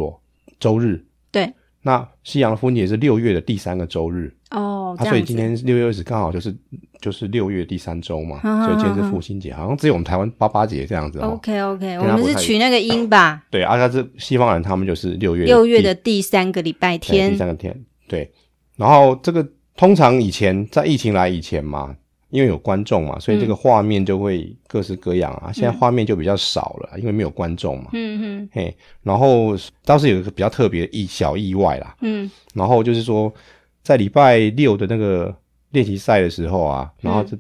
[0.60, 1.06] 周日。
[1.30, 1.54] 对。
[1.86, 4.34] 那西洋的父亲节是六月的第三个周日。
[4.50, 6.56] 哦，啊，所以今天六月二十刚好就是
[7.00, 11.20] 就是六月第三周嘛， 啊，所以今天是父亲节，好像只有我们台湾八八节这样子。
[11.20, 13.44] OK OK，我们是取那个音吧？
[13.52, 17.80] 对，啊，他是西方人，他们就是六月六月的第三个礼拜天，第三个天。
[18.08, 18.32] 对，
[18.78, 21.96] 然后这个通常以前在疫情来以前嘛，
[22.36, 25.46] 因为有观众嘛，所以这个画面就会各式各样啊。
[25.48, 27.90] 嗯，现在画面就比较少了，因为没有观众嘛。
[27.94, 28.50] 嗯嗯。
[28.52, 31.96] 嘿，然后倒是有一个比较特别的意小意外啦。
[32.02, 33.34] 嗯，然后就是说。
[33.86, 35.32] 在礼拜六的那个
[35.70, 37.38] 练习赛的时候啊，然后这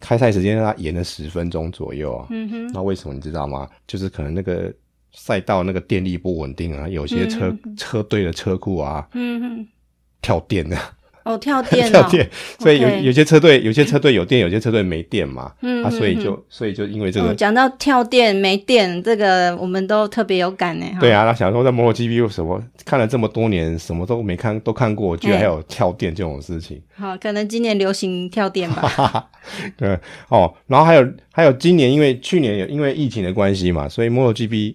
[0.00, 2.26] 开赛时间让他延了十分钟左右啊。
[2.30, 2.66] 嗯哼。
[2.72, 3.68] 那为什么你知道吗？
[3.86, 4.74] 就是可能那个
[5.12, 9.68] 赛道那个电力不稳定啊，有些车、嗯、车队的车库啊，嗯哼，
[10.20, 10.76] 跳电了。
[11.24, 15.50] 哦，跳电， 跳电，所以有有些车队，有些车队有电，有些车队没电嘛。
[15.62, 20.86] 嗯，啊，所以就所以就因为这个，讲到跳电没电，这个我们都特别有感呢。
[21.00, 26.78] 对啊，那想说在摩托 GP 有什么看了这么多年，什么都没看都看过，居然还有跳电这种事情。
[26.94, 29.30] 好，可能今年流行跳电吧。
[29.78, 29.98] 对
[30.28, 34.74] 哦，然后还有还有今年，因为去年有因为疫情的关系嘛，所以摩托 GP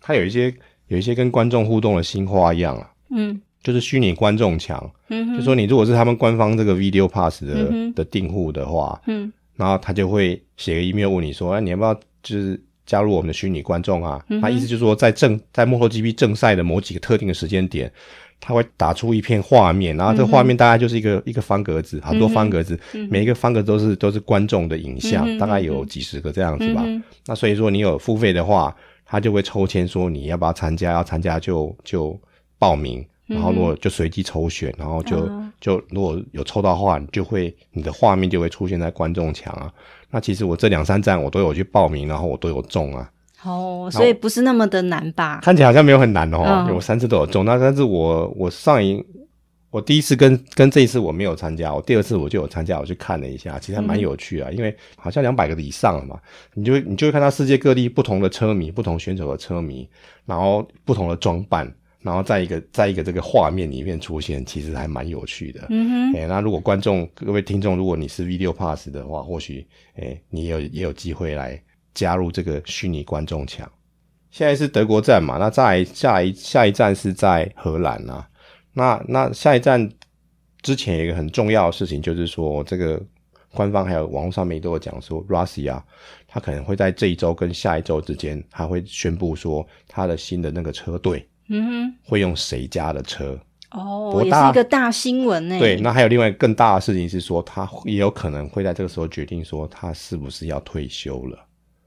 [0.00, 0.52] 它有一些
[0.88, 2.90] 有一些跟观众互动的新花样啊。
[3.14, 3.40] 嗯。
[3.64, 14.22] 就是虚拟观众墙，嗯，就说你如果是他们官方这个 Video Pass 的、嗯、的订户的话，嗯，然后他就会写个 email 问你说，哎，你要不要就是加入我们的虚拟观众啊？
[14.42, 17.90] 他、嗯、意思就是说，在正在 MotoGP 正赛的某几个特定的时间点，
[18.38, 26.82] 他会打出一片画面，然后这个画面大概就是一个、嗯、一个方格子，很多方格子，嗯、每一个方格都是都是观众的影像、嗯，大概有几十个这样子吧。
[26.84, 32.20] 嗯、那所以说你有付费的话，他就会抽签说你要不要参加，要参加就就
[32.58, 33.02] 报名。
[33.26, 39.72] 然后如果就随机抽选，然后就、嗯、就如果有抽到的话，你就会你的画面就会出现在观众墙啊。
[40.10, 43.10] 那其实我这两三站我都有去报名，然后我都有中啊。
[43.42, 45.40] 哦，所以不是那么的难吧？
[45.42, 47.44] 看起来好像没有很难哦，嗯、我三次都有中。
[47.44, 49.04] 那但是我我上一
[49.70, 56.18] 我第一次跟跟这一次我没有参加，我第二次我就有参加，我去看了一下，其实还蛮有趣啊、嗯，因为好像两百个以上了嘛，
[56.54, 59.88] 你就你就会看到世界各地不同的车迷、不同选手的车迷，
[60.26, 61.74] 然后不同的装扮。
[62.04, 65.66] 然后在一个在一个这个画面里面出现，其实还蛮有趣的。
[65.70, 66.14] 嗯哼。
[66.14, 71.58] 哎，那如果观众各位听众，如果你是 Video Pass 的话，或许哎，你也有也有机会来
[71.94, 73.66] 加入这个虚拟观众墙。
[74.30, 78.28] 现在是德国站嘛，那再下一下一站是在荷兰啊。
[78.74, 79.90] 那那下一站
[80.60, 83.02] 之前有一个很重要的事情，就是说这个
[83.54, 85.82] 官方还有网络上面都有讲说，Russia，
[86.28, 91.26] 他可能会在这一周跟下一周之间，还会宣布说他的新的那个车队。
[91.48, 93.38] 嗯哼，会用谁家的车？
[93.70, 95.58] 哦，也是一个大新闻呢。
[95.58, 101.36] 对，那还有另外更大的事情是说，他也有可能会在这个时候决定说，他是不是要退休了。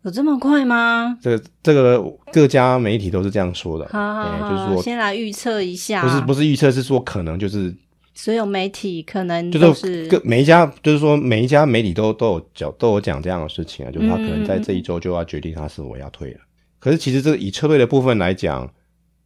[0.03, 1.17] 有这么快吗？
[1.21, 2.03] 这个这个
[2.33, 3.87] 各家媒体都是这样说的。
[3.87, 6.03] 好，好，好，就是说先来预测一下。
[6.03, 7.73] 不是不是预测，是说可能就是
[8.13, 16.37] 所有媒体可能就是各每一家，就是说每一家媒体都都有讲都有讲这样的事情啊，就是他可能在这一周就要决定他是否要退了。
[16.37, 16.47] 嗯、
[16.79, 18.69] 可是其实这个以车队的部分来讲。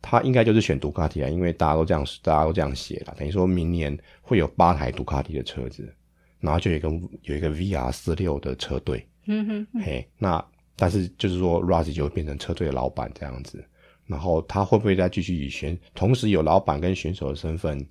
[0.01, 5.93] 他应该就是选杜卡迪啊，因为大家都这样，大家都这样写了，等于说明年会有八台杜卡迪的车子，
[6.39, 6.89] 然后就有一个
[7.23, 10.43] 有一个 VR 四六的车队，嗯哼，嗯，嘿，那
[10.75, 13.63] 但是就是说 Razi 就会变成车队的老板这样子，
[14.07, 17.85] 然后他会不会再继续以选，同时有老板跟选手的身份？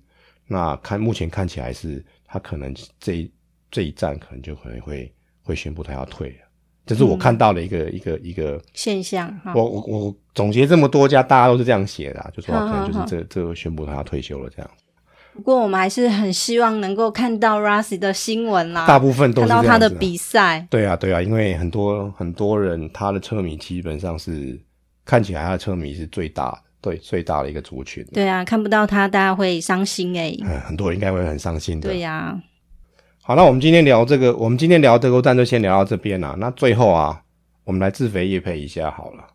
[0.47, 3.31] 那看目前看起来是，他可能这一
[3.69, 5.09] 这一站可能就可能会
[5.41, 6.50] 会宣布他要退了。
[6.85, 9.33] 这是我看到的一个、嗯、一个一个现象。
[9.55, 14.69] 我我我总结这么多家，大家都是这样写的、啊，就说可能就是这这个宣布他要退休了这样。
[15.33, 18.85] 不过我们还是很希望能够看到 Rossi 的新闻啦。
[18.85, 20.67] 大部分都是看到他的比赛。
[20.69, 24.59] 对啊对啊，因为很多很多人他的车迷基本上是
[25.05, 28.05] 看起来他的车迷是最大的，对最大的一个族群。
[28.11, 30.59] 对啊，看不到他大家会伤心哎、欸嗯。
[30.61, 31.87] 很多人应该会很伤心的。
[31.87, 32.41] 对呀、啊。
[33.23, 36.35] 好，那我们今天聊这个，我们今天聊德国站就先聊到这边啊。
[36.39, 37.21] 那最后啊，
[37.63, 39.25] 我们来自肥叶配一下好了。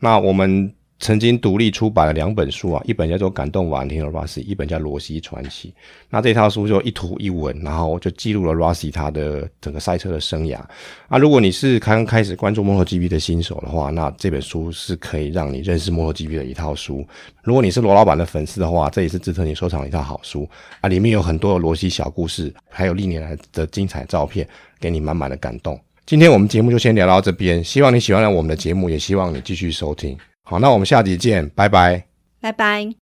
[0.00, 0.74] 那我们。
[1.00, 5.68] 曾经独立出版了两本书啊，一本叫做《感动瓦伦蒂诺·罗西》，一本叫《罗西传奇》。
[6.10, 10.58] 那这套书就一图一文，然后就记录了罗西他的整个赛车的生涯。
[11.06, 17.06] 啊，如果你是刚刚开始关注摩托 GP 的新手的话，那这本书是可以让你认识摩托 GP 的一套书。
[17.44, 20.48] 如果你是罗老板的粉丝的话，这也是值得你收藏的一套好书
[20.80, 20.88] 啊！
[20.88, 24.46] 里面有很多的罗西小故事，还有历年来的精彩照片，
[24.80, 25.80] 给你满满的感动。
[26.04, 30.18] 今天我们节目就先聊到这边，希望你喜欢我们的节目，也希望你继续收听。
[30.50, 32.06] 好，那我们下集见，拜拜，
[32.40, 33.07] 拜拜。